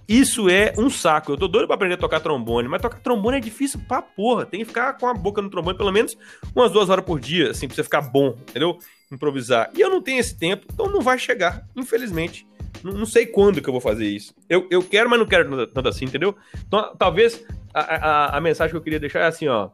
[0.08, 1.34] Isso é um saco.
[1.34, 4.46] Eu tô doido pra aprender a tocar trombone, mas tocar trombone é difícil pra porra.
[4.46, 6.18] Tem que ficar com a boca no trombone pelo menos
[6.56, 8.78] umas duas horas por dia, assim, pra você ficar bom, entendeu?
[9.12, 9.70] Improvisar.
[9.76, 12.48] E eu não tenho esse tempo, então não vai chegar, infelizmente.
[12.84, 14.34] Não, não sei quando que eu vou fazer isso.
[14.48, 16.36] Eu, eu quero, mas não quero tanto assim, entendeu?
[16.66, 17.44] Então, talvez
[17.74, 19.70] a, a, a mensagem que eu queria deixar é assim, ó.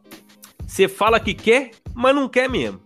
[0.66, 2.82] Você fala que quer, mas não quer mesmo.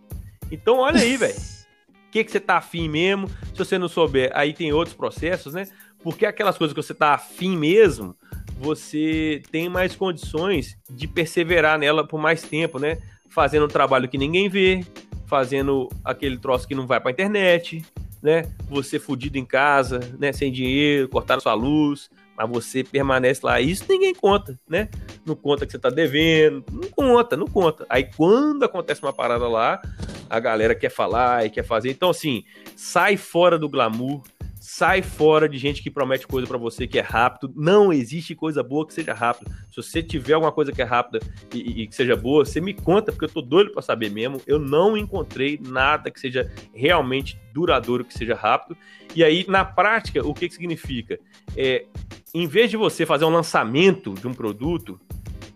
[0.51, 1.35] Então, olha aí, velho.
[1.35, 3.29] O que, que você tá afim mesmo?
[3.53, 5.67] Se você não souber, aí tem outros processos, né?
[6.07, 8.15] Porque aquelas coisas que você tá afim mesmo,
[8.57, 12.97] você tem mais condições de perseverar nela por mais tempo, né?
[13.27, 14.85] Fazendo um trabalho que ninguém vê,
[15.25, 17.83] fazendo aquele troço que não vai pra internet,
[18.23, 18.43] né?
[18.69, 20.31] Você fudido em casa, né?
[20.31, 23.59] Sem dinheiro, cortaram sua luz, mas você permanece lá.
[23.59, 24.87] Isso ninguém conta, né?
[25.25, 27.85] Não conta que você tá devendo, não conta, não conta.
[27.89, 29.81] Aí quando acontece uma parada lá,
[30.29, 31.89] a galera quer falar e quer fazer.
[31.89, 32.45] Então, assim,
[32.77, 34.21] sai fora do glamour,
[34.69, 37.53] sai fora de gente que promete coisa para você que é rápido.
[37.55, 39.49] Não existe coisa boa que seja rápida.
[39.69, 42.73] Se você tiver alguma coisa que é rápida e, e que seja boa, você me
[42.73, 44.41] conta, porque eu tô doido para saber mesmo.
[44.45, 48.77] Eu não encontrei nada que seja realmente duradouro, que seja rápido.
[49.15, 51.17] E aí, na prática, o que, que significa?
[51.55, 51.85] É,
[52.33, 54.99] em vez de você fazer um lançamento de um produto,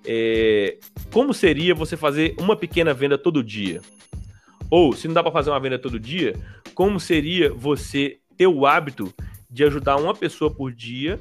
[0.05, 0.77] é,
[1.11, 3.81] como seria você fazer uma pequena venda todo dia?
[4.69, 6.33] Ou, se não dá para fazer uma venda todo dia,
[6.73, 9.13] como seria você ter o hábito
[9.49, 11.19] de ajudar uma pessoa por dia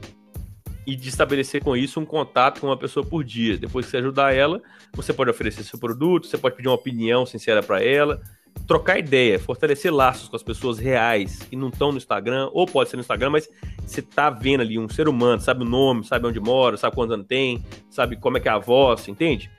[0.86, 3.56] e de estabelecer com isso um contato com uma pessoa por dia.
[3.56, 7.26] Depois que você ajudar ela, você pode oferecer seu produto, você pode pedir uma opinião
[7.26, 8.20] sincera para ela,
[8.66, 12.90] trocar ideia, fortalecer laços com as pessoas reais que não estão no Instagram, ou pode
[12.90, 13.48] ser no Instagram, mas
[13.84, 17.14] você tá vendo ali um ser humano, sabe o nome, sabe onde mora, sabe quantos
[17.14, 19.50] anos tem, sabe como é que é a voz, entende?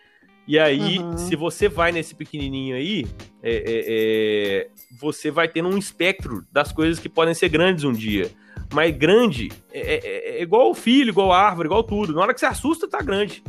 [0.48, 1.18] E aí, uhum.
[1.18, 3.06] se você vai nesse pequenininho aí,
[3.44, 4.70] é, é, é,
[5.02, 8.32] você vai tendo um espectro das coisas que podem ser grandes um dia.
[8.72, 12.14] Mas grande é, é, é igual o filho, igual a árvore, igual tudo.
[12.14, 13.44] Na hora que você assusta, tá grande.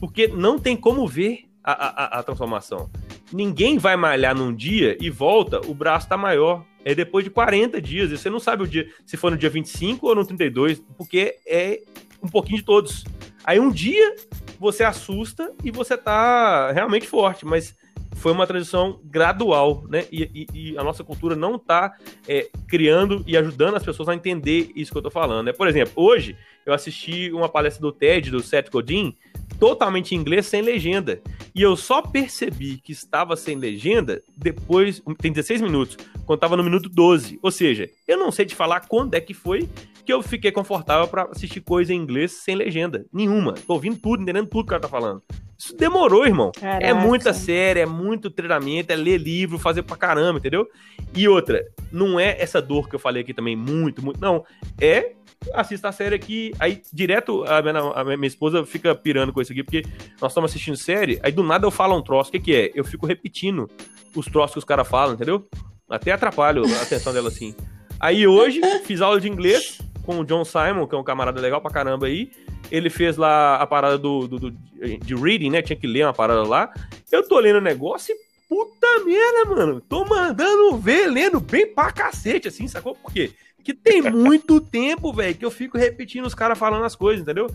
[0.00, 2.88] Porque não tem como ver a, a, a transformação.
[3.32, 6.64] Ninguém vai malhar num dia e volta, o braço tá maior.
[6.84, 8.10] É depois de 40 dias.
[8.12, 11.36] E você não sabe o dia, se for no dia 25 ou no 32, porque
[11.46, 11.82] é
[12.22, 13.04] um pouquinho de todos.
[13.44, 14.14] Aí um dia
[14.58, 17.74] você assusta e você tá realmente forte, mas
[18.14, 20.04] foi uma transição gradual, né?
[20.10, 21.96] E, e, e a nossa cultura não tá
[22.28, 25.52] é, criando e ajudando as pessoas a entender isso que eu tô falando, né?
[25.52, 29.16] Por exemplo, hoje eu assisti uma palestra do TED, do Seth Godin,
[29.58, 31.20] totalmente em inglês, sem legenda.
[31.54, 36.64] E eu só percebi que estava sem legenda depois, tem 16 minutos, quando estava no
[36.64, 37.38] minuto 12.
[37.42, 39.68] Ou seja, eu não sei te falar quando é que foi
[40.04, 43.06] que eu fiquei confortável para assistir coisa em inglês sem legenda.
[43.12, 43.54] Nenhuma.
[43.54, 45.22] Tô ouvindo tudo, entendendo tudo que o cara tá falando.
[45.64, 46.50] Isso demorou, irmão.
[46.56, 46.86] É Caraca.
[46.86, 50.68] É muita série, é muito treinamento, é ler livro, fazer pra caramba, entendeu?
[51.14, 54.20] E outra, não é essa dor que eu falei aqui também, muito, muito.
[54.20, 54.44] Não.
[54.80, 55.12] É
[55.54, 56.52] assista a série aqui.
[56.58, 59.84] Aí, direto, a minha, a minha, esposa fica pirando com isso aqui, porque
[60.20, 62.30] nós estamos assistindo série, aí do nada eu falo um troço.
[62.30, 62.72] O que, que é?
[62.74, 63.70] Eu fico repetindo
[64.16, 65.48] os troços que os caras falam, entendeu?
[65.88, 67.54] Até atrapalho a atenção dela assim.
[68.00, 71.60] Aí hoje, fiz aula de inglês, com o John Simon, que é um camarada legal
[71.60, 72.30] pra caramba aí.
[72.70, 75.62] Ele fez lá a parada do, do, do de reading, né?
[75.62, 76.72] Tinha que ler uma parada lá.
[77.10, 79.80] Eu tô lendo o negócio e puta merda, mano.
[79.80, 82.94] Tô mandando ver, lendo bem pra cacete, assim, sacou?
[82.94, 83.30] Por quê?
[83.62, 87.46] Que tem muito tempo, velho, que eu fico repetindo os caras falando as coisas, entendeu?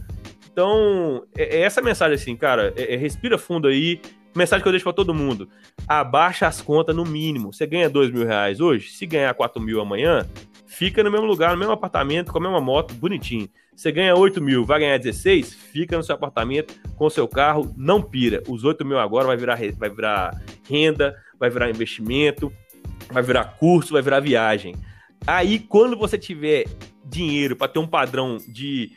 [0.51, 2.73] Então, é, é essa mensagem assim, cara.
[2.75, 4.01] É, é, respira fundo aí.
[4.35, 5.49] Mensagem que eu deixo pra todo mundo.
[5.87, 7.53] Abaixa as contas no mínimo.
[7.53, 10.27] Você ganha dois mil reais hoje, se ganhar quatro mil amanhã,
[10.67, 13.49] fica no mesmo lugar, no mesmo apartamento, com a mesma moto, bonitinho.
[13.75, 17.73] Você ganha 8 mil, vai ganhar 16, fica no seu apartamento com o seu carro,
[17.77, 18.43] não pira.
[18.47, 22.51] Os 8 mil agora vai virar, vai virar renda, vai virar investimento,
[23.11, 24.75] vai virar curso, vai virar viagem.
[25.25, 26.65] Aí, quando você tiver
[27.05, 28.91] dinheiro para ter um padrão de,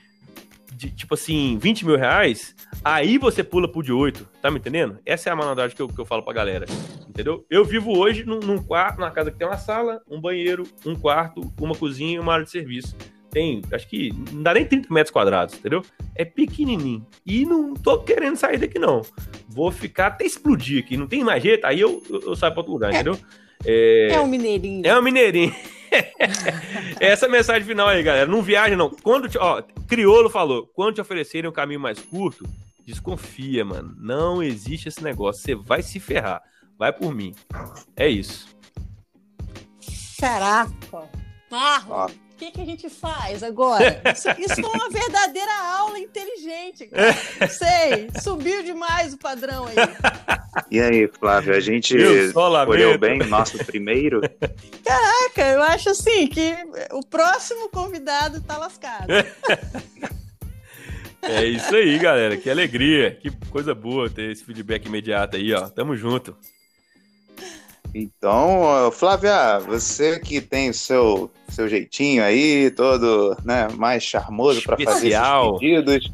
[0.73, 2.55] de, tipo assim, 20 mil reais,
[2.85, 4.99] aí você pula pro de 8, tá me entendendo?
[5.05, 6.67] Essa é a malandragem que eu, que eu falo pra galera
[7.21, 7.45] entendeu?
[7.51, 10.95] Eu vivo hoje num, num quarto, numa casa que tem uma sala, um banheiro, um
[10.95, 12.97] quarto, uma cozinha e uma área de serviço.
[13.31, 15.83] Tem, acho que não dá nem 30 metros quadrados, entendeu?
[16.17, 17.07] É pequenininho.
[17.25, 19.03] E não tô querendo sair daqui, não.
[19.49, 20.97] Vou ficar até explodir aqui.
[20.97, 23.19] Não tem mais jeito, aí eu, eu, eu saio pra outro lugar, é, entendeu?
[23.65, 24.85] É, é um mineirinho.
[24.85, 25.55] É um mineirinho.
[27.01, 28.27] Essa mensagem final aí, galera.
[28.27, 28.91] Não viaja, não.
[28.91, 32.45] Quando te, ó, Criolo falou: quando te oferecerem um caminho mais curto,
[32.85, 33.95] desconfia, mano.
[33.99, 35.43] Não existe esse negócio.
[35.43, 36.43] Você vai se ferrar.
[36.79, 37.35] Vai por mim.
[37.97, 38.49] É isso.
[40.19, 40.71] Caraca.
[41.51, 44.01] O que, que a gente faz agora?
[44.15, 46.87] Isso, isso é uma verdadeira aula inteligente.
[46.87, 47.13] Cara.
[47.49, 49.77] Sei, subiu demais o padrão aí.
[50.71, 54.21] E aí, Flávio, a gente escolheu bem o nosso primeiro?
[54.83, 56.57] Caraca, eu acho assim que
[56.93, 59.09] o próximo convidado tá lascado.
[61.23, 62.37] É isso aí, galera.
[62.39, 65.69] Que alegria, que coisa boa ter esse feedback imediato aí, ó.
[65.69, 66.35] Tamo junto.
[67.95, 74.77] Então, Flávia, você que tem o seu, seu jeitinho aí, todo né, mais charmoso para
[74.79, 76.11] fazer esses pedidos,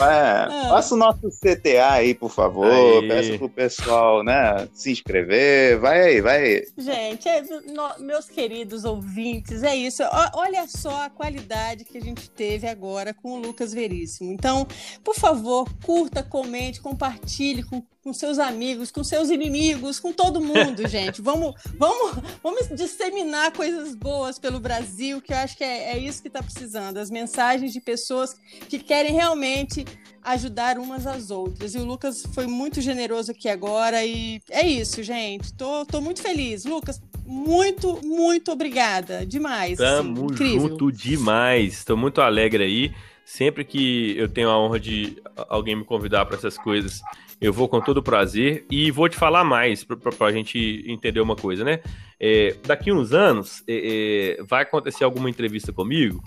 [0.00, 0.66] é, ah.
[0.70, 2.66] faça o nosso CTA aí, por favor.
[3.02, 3.08] Aí.
[3.08, 5.78] Peço pro pessoal, né, se inscrever.
[5.78, 6.66] Vai aí, vai aí.
[6.78, 10.02] Gente, é, no, meus queridos ouvintes, é isso.
[10.02, 14.32] O, olha só a qualidade que a gente teve agora com o Lucas Veríssimo.
[14.32, 14.66] Então,
[15.04, 20.86] por favor, curta, comente, compartilhe com com seus amigos, com seus inimigos, com todo mundo,
[20.88, 21.22] gente.
[21.22, 26.20] Vamos, vamos, vamos disseminar coisas boas pelo Brasil, que eu acho que é, é isso
[26.20, 26.98] que está precisando.
[26.98, 28.34] As mensagens de pessoas
[28.68, 29.84] que querem realmente
[30.24, 31.74] ajudar umas às outras.
[31.74, 35.52] E o Lucas foi muito generoso aqui agora e é isso, gente.
[35.54, 36.64] Tô, tô muito feliz.
[36.64, 39.24] Lucas, muito, muito obrigada.
[39.24, 39.78] Demais.
[39.78, 41.74] Tamo assim, junto demais.
[41.74, 42.94] Estou muito alegre aí.
[43.24, 47.00] Sempre que eu tenho a honra de alguém me convidar para essas coisas,
[47.42, 51.34] eu vou com todo prazer e vou te falar mais para a gente entender uma
[51.34, 51.80] coisa, né?
[52.20, 56.22] É, daqui uns anos é, é, vai acontecer alguma entrevista comigo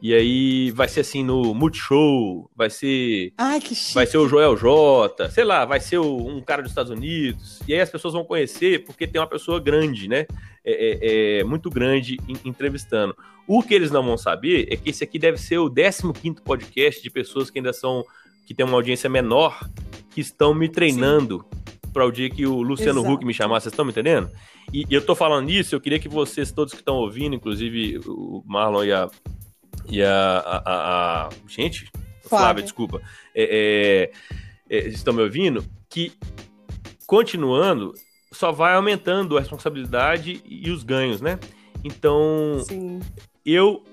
[0.00, 3.32] e aí vai ser assim no Multishow, vai ser.
[3.36, 3.94] Ai, que chique.
[3.94, 7.60] Vai ser o Joel J, sei lá, vai ser o, um cara dos Estados Unidos.
[7.66, 10.24] E aí as pessoas vão conhecer porque tem uma pessoa grande, né?
[10.64, 13.16] É, é, é muito grande entrevistando.
[13.44, 16.12] O que eles não vão saber é que esse aqui deve ser o 15
[16.44, 18.04] podcast de pessoas que ainda são.
[18.46, 19.58] que tem uma audiência menor
[20.10, 21.44] que estão me treinando
[21.92, 23.00] para o dia que o Luciano.
[23.00, 24.30] Huck me chamar, vocês estão me entendendo?
[24.72, 28.00] E, e eu tô falando isso, eu queria que vocês, todos que estão ouvindo, inclusive
[28.06, 29.10] o Marlon e a.
[29.88, 30.38] E a.
[30.38, 31.90] a, a, a gente,
[32.22, 33.00] Flávia, Flávia desculpa.
[33.34, 34.10] É,
[34.70, 35.64] é, é, estão me ouvindo?
[35.88, 36.12] Que
[37.06, 37.92] continuando,
[38.30, 41.38] só vai aumentando a responsabilidade e os ganhos, né?
[41.82, 43.00] Então, Sim.
[43.44, 43.84] eu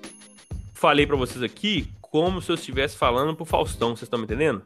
[0.74, 4.62] falei para vocês aqui como se eu estivesse falando pro Faustão, vocês estão me entendendo?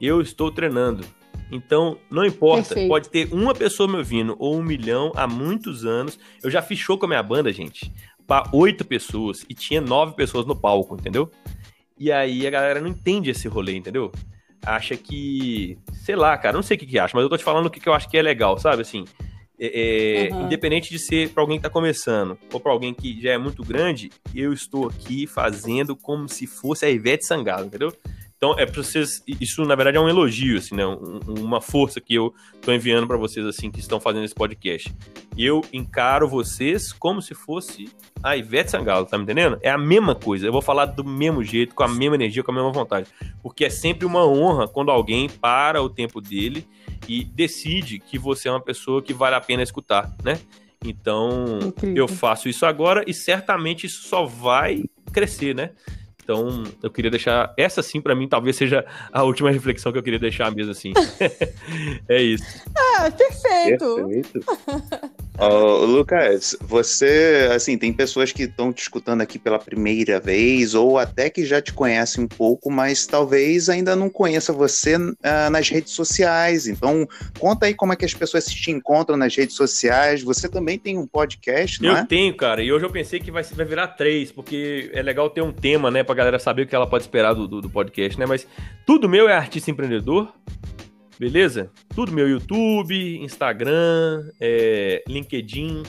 [0.00, 1.04] Eu estou treinando.
[1.50, 2.88] Então, não importa, Perfeito.
[2.88, 6.18] pode ter uma pessoa me ouvindo ou um milhão há muitos anos.
[6.42, 7.92] Eu já fiz show com a minha banda, gente,
[8.26, 11.30] para oito pessoas e tinha nove pessoas no palco, entendeu?
[11.98, 14.10] E aí a galera não entende esse rolê, entendeu?
[14.64, 17.44] Acha que, sei lá, cara, não sei o que, que acha, mas eu tô te
[17.44, 18.82] falando o que, que eu acho que é legal, sabe?
[18.82, 19.04] Assim,
[19.58, 20.44] é, uhum.
[20.46, 23.64] independente de ser para alguém que tá começando ou para alguém que já é muito
[23.64, 27.92] grande, eu estou aqui fazendo como se fosse a Ivete Sangalo, entendeu?
[28.36, 29.22] Então, é para vocês.
[29.40, 30.86] Isso, na verdade, é um elogio, assim, né?
[30.86, 34.94] Um, uma força que eu tô enviando para vocês, assim, que estão fazendo esse podcast.
[35.38, 37.88] Eu encaro vocês como se fosse
[38.22, 39.58] a Ivete Sangalo, tá me entendendo?
[39.62, 40.46] É a mesma coisa.
[40.46, 43.08] Eu vou falar do mesmo jeito, com a mesma energia, com a mesma vontade.
[43.42, 46.66] Porque é sempre uma honra quando alguém para o tempo dele
[47.08, 50.38] e decide que você é uma pessoa que vale a pena escutar, né?
[50.84, 51.96] Então, Incrível.
[51.96, 55.70] eu faço isso agora e certamente isso só vai crescer, né?
[56.26, 60.02] Então, eu queria deixar essa sim para mim talvez seja a última reflexão que eu
[60.02, 60.92] queria deixar mesmo assim.
[62.08, 62.64] é isso.
[62.76, 63.94] Ah, perfeito.
[63.94, 64.40] Perfeito.
[65.38, 70.98] oh, Lucas, você, assim, tem pessoas que estão te escutando aqui pela primeira vez ou
[70.98, 75.68] até que já te conhecem um pouco, mas talvez ainda não conheça você uh, nas
[75.68, 76.66] redes sociais.
[76.66, 77.06] Então,
[77.38, 80.22] conta aí como é que as pessoas te encontram nas redes sociais.
[80.22, 82.00] Você também tem um podcast, não eu é?
[82.00, 85.28] Eu tenho, cara, e hoje eu pensei que vai, vai virar três, porque é legal
[85.30, 87.70] ter um tema, né, pra galera saber o que ela pode esperar do, do, do
[87.70, 88.26] podcast, né?
[88.26, 88.46] Mas
[88.84, 90.32] tudo meu é artista empreendedor,
[91.18, 91.70] beleza?
[91.94, 95.82] Tudo meu YouTube, Instagram, é, LinkedIn.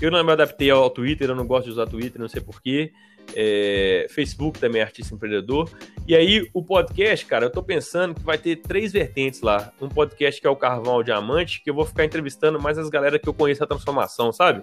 [0.00, 2.92] Eu não me adaptei ao Twitter, eu não gosto de usar Twitter, não sei porquê.
[3.36, 5.70] É, Facebook também é artista empreendedor.
[6.08, 9.72] E aí, o podcast, cara, eu tô pensando que vai ter três vertentes lá.
[9.80, 12.88] Um podcast que é o Carvão ao Diamante, que eu vou ficar entrevistando mais as
[12.88, 14.62] galera que eu conheço a transformação, sabe?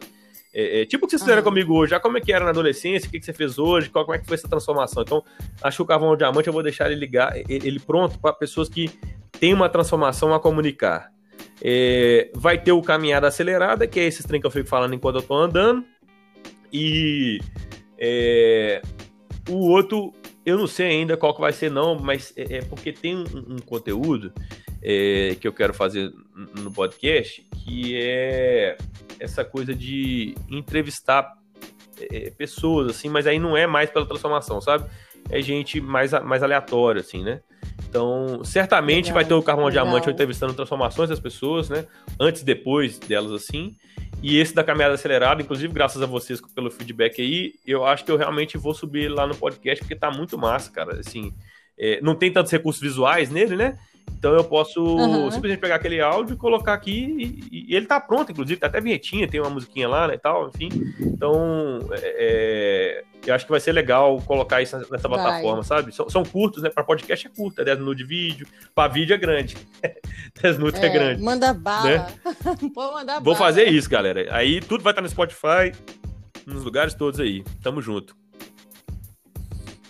[0.54, 2.50] É, é, tipo o que vocês fizeram comigo hoje, já como é que era na
[2.50, 5.04] adolescência, o que, que você fez hoje, qual, como é que foi essa transformação.
[5.04, 5.24] Então,
[5.62, 8.90] acho que o Carvão Diamante eu vou deixar ele ligar, ele pronto para pessoas que
[9.40, 11.12] têm uma transformação a comunicar.
[11.62, 15.16] É, vai ter o Caminhada Acelerada, que é esse trem que eu fico falando enquanto
[15.16, 15.86] eu tô andando.
[16.72, 17.40] E
[17.98, 18.82] é,
[19.50, 20.14] o outro,
[20.46, 23.56] eu não sei ainda qual que vai ser, não, mas é, é porque tem um,
[23.56, 24.32] um conteúdo
[24.82, 26.14] é, que eu quero fazer
[26.60, 28.78] no podcast, que é
[29.20, 31.34] essa coisa de entrevistar
[32.12, 34.88] é, pessoas, assim, mas aí não é mais pela transformação, sabe?
[35.30, 37.42] É gente mais, mais aleatória, assim, né?
[37.98, 41.88] Então, certamente legal, vai ter o Carvão Diamante entrevistando transformações das pessoas, né?
[42.20, 43.76] Antes e depois delas, assim.
[44.22, 48.12] E esse da caminhada acelerada, inclusive, graças a vocês pelo feedback aí, eu acho que
[48.12, 51.00] eu realmente vou subir lá no podcast, porque tá muito massa, cara.
[51.00, 51.34] Assim,
[51.76, 53.80] é, não tem tantos recursos visuais nele, né?
[54.18, 55.30] Então eu posso uhum.
[55.32, 58.82] simplesmente pegar aquele áudio e colocar aqui e, e, ele tá pronto, inclusive, tá até
[58.82, 60.70] vinhetinha, tem uma musiquinha lá, né, e tal, enfim.
[61.00, 65.20] Então, é, é eu acho que vai ser legal colocar isso nessa vai.
[65.20, 65.94] plataforma, sabe?
[65.94, 66.70] São, são, curtos, né?
[66.70, 69.58] Para podcast é curto, é 10 minutos de vídeo, para vídeo é grande.
[70.42, 71.22] 10 minutos é, é, grande.
[71.22, 71.90] Manda bala.
[71.90, 72.08] Né?
[72.74, 73.38] Pô, mandar Vou bala.
[73.38, 74.28] fazer isso, galera.
[74.34, 75.74] Aí tudo vai estar no Spotify,
[76.46, 77.44] nos lugares todos aí.
[77.62, 78.16] Tamo junto.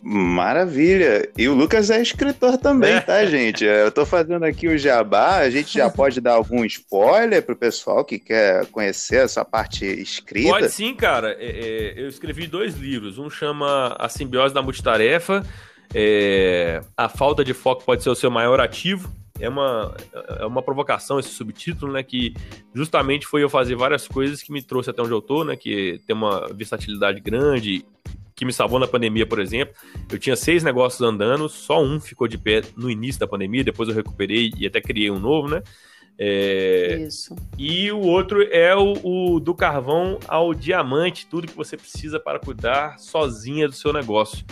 [0.01, 1.29] Maravilha!
[1.37, 3.01] E o Lucas é escritor também, é.
[3.01, 3.65] tá, gente?
[3.65, 8.05] Eu tô fazendo aqui o jabá, a gente já pode dar algum spoiler pro pessoal
[8.05, 10.49] que quer conhecer essa parte escrita?
[10.49, 11.35] Pode sim, cara.
[11.39, 13.17] É, é, eu escrevi dois livros.
[13.17, 15.43] Um chama A Simbiose da Multitarefa.
[15.93, 19.11] É, a falta de foco pode ser o seu maior ativo.
[19.39, 19.95] É uma,
[20.39, 22.01] é uma provocação esse subtítulo, né?
[22.01, 22.33] Que
[22.73, 25.55] justamente foi eu fazer várias coisas que me trouxe até onde eu tô, né?
[25.55, 27.85] Que tem uma versatilidade grande,
[28.38, 29.73] que me salvou na pandemia, por exemplo.
[30.11, 33.89] Eu tinha seis negócios andando, só um ficou de pé no início da pandemia, depois
[33.89, 35.63] eu recuperei e até criei um novo, né?
[36.19, 36.99] É...
[37.07, 37.35] Isso.
[37.57, 42.39] E o outro é o, o, do carvão ao diamante, tudo que você precisa para
[42.39, 44.45] cuidar sozinha do seu negócio.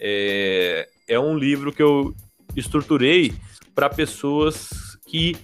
[0.00, 2.14] É, é um livro que eu
[2.56, 3.32] estruturei
[3.72, 5.36] para pessoas que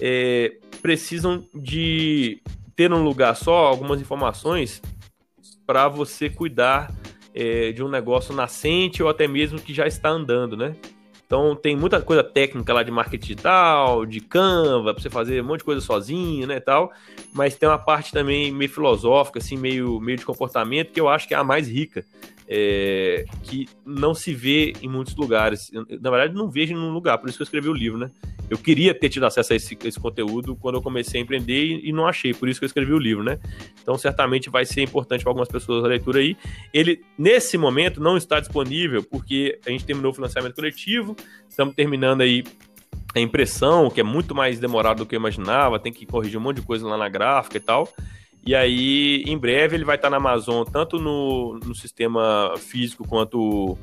[0.00, 2.40] é, precisam de
[2.76, 4.80] ter um lugar só algumas informações
[5.66, 6.92] para você cuidar
[7.34, 10.74] é, de um negócio nascente ou até mesmo que já está andando, né?
[11.26, 15.46] Então tem muita coisa técnica lá de marketing digital, de Canva, para você fazer um
[15.46, 16.90] monte de coisa sozinho, né, tal.
[17.32, 21.28] Mas tem uma parte também meio filosófica, assim, meio, meio de comportamento, que eu acho
[21.28, 22.04] que é a mais rica
[22.52, 25.72] é, que não se vê em muitos lugares.
[25.72, 27.96] Eu, na verdade, não vejo em nenhum lugar, por isso que eu escrevi o livro,
[27.96, 28.10] né?
[28.50, 31.88] Eu queria ter tido acesso a esse, esse conteúdo quando eu comecei a empreender e,
[31.88, 33.38] e, não achei, por isso que eu escrevi o livro, né?
[33.80, 36.36] Então, certamente vai ser importante para algumas pessoas a leitura aí.
[36.74, 41.14] Ele, nesse momento, não está disponível porque a gente terminou o financiamento coletivo,
[41.48, 42.42] estamos terminando aí
[43.14, 46.42] a impressão, que é muito mais demorado do que eu imaginava, tem que corrigir um
[46.42, 47.88] monte de coisa lá na gráfica e tal.
[48.46, 53.76] E aí, em breve, ele vai estar na Amazon, tanto no, no sistema físico quanto,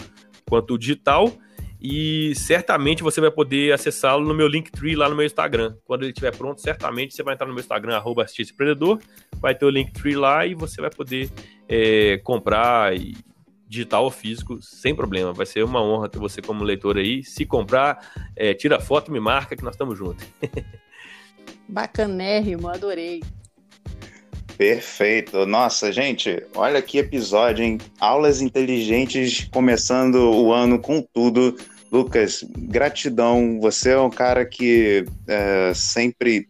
[0.50, 1.32] quanto digital.
[1.80, 5.76] E certamente você vai poder acessá-lo no meu Linktree lá no meu Instagram.
[5.86, 9.00] Quando ele estiver pronto, certamente você vai entrar no meu Instagram, arroba Empreendedor,
[9.40, 11.30] vai ter o Linktree lá e você vai poder
[11.70, 13.16] é, comprar e
[13.68, 15.34] digital ou físico sem problema.
[15.34, 17.24] Vai ser uma honra ter você como leitor aí.
[17.24, 18.00] Se comprar,
[18.36, 20.26] é, tira foto, me marca que nós estamos juntos.
[21.70, 23.22] Bacanérrimo, adorei.
[24.58, 25.46] Perfeito.
[25.46, 27.78] Nossa, gente, olha que episódio, hein?
[28.00, 31.56] Aulas inteligentes começando o ano com tudo.
[31.92, 33.60] Lucas, gratidão.
[33.62, 36.50] Você é um cara que é, sempre,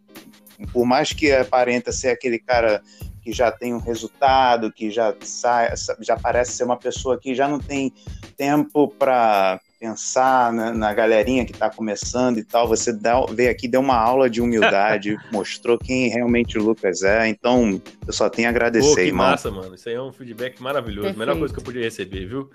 [0.72, 2.82] por mais que aparenta ser aquele cara
[3.22, 7.46] que já tem um resultado, que já sai, já parece ser uma pessoa que já
[7.46, 7.92] não tem
[8.38, 12.66] tempo para pensar na, na galerinha que está começando e tal.
[12.68, 17.28] Você dá, veio aqui, deu uma aula de humildade, mostrou quem realmente o Lucas é.
[17.28, 19.26] Então, eu só tenho a agradecer, Pô, que irmão.
[19.30, 19.74] massa, mano.
[19.74, 21.08] Isso aí é um feedback maravilhoso.
[21.08, 21.18] Perfeito.
[21.18, 22.50] Melhor coisa que eu podia receber, viu?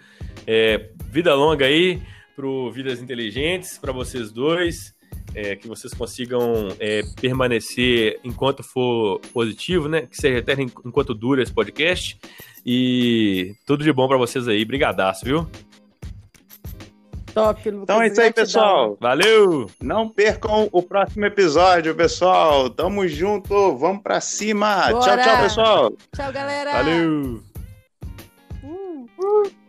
[0.46, 2.02] É, vida longa aí
[2.36, 4.94] pro Vidas Inteligentes, para vocês dois.
[5.36, 10.02] É, que vocês consigam é, permanecer enquanto for positivo, né?
[10.02, 12.20] Que seja até enquanto dura esse podcast.
[12.66, 14.64] E tudo de bom para vocês aí.
[14.64, 15.48] Brigadaço, viu?
[17.34, 17.84] Top, Lucas.
[17.84, 18.92] Então é isso aí, pessoal.
[18.92, 18.98] Né?
[19.00, 19.70] Valeu!
[19.82, 22.70] Não percam o próximo episódio, pessoal.
[22.70, 24.90] Tamo junto, vamos pra cima.
[24.92, 25.02] Bora.
[25.02, 25.94] Tchau, tchau, pessoal.
[26.16, 26.72] Tchau, galera.
[26.74, 27.42] Valeu!
[28.64, 29.63] Uh, uh.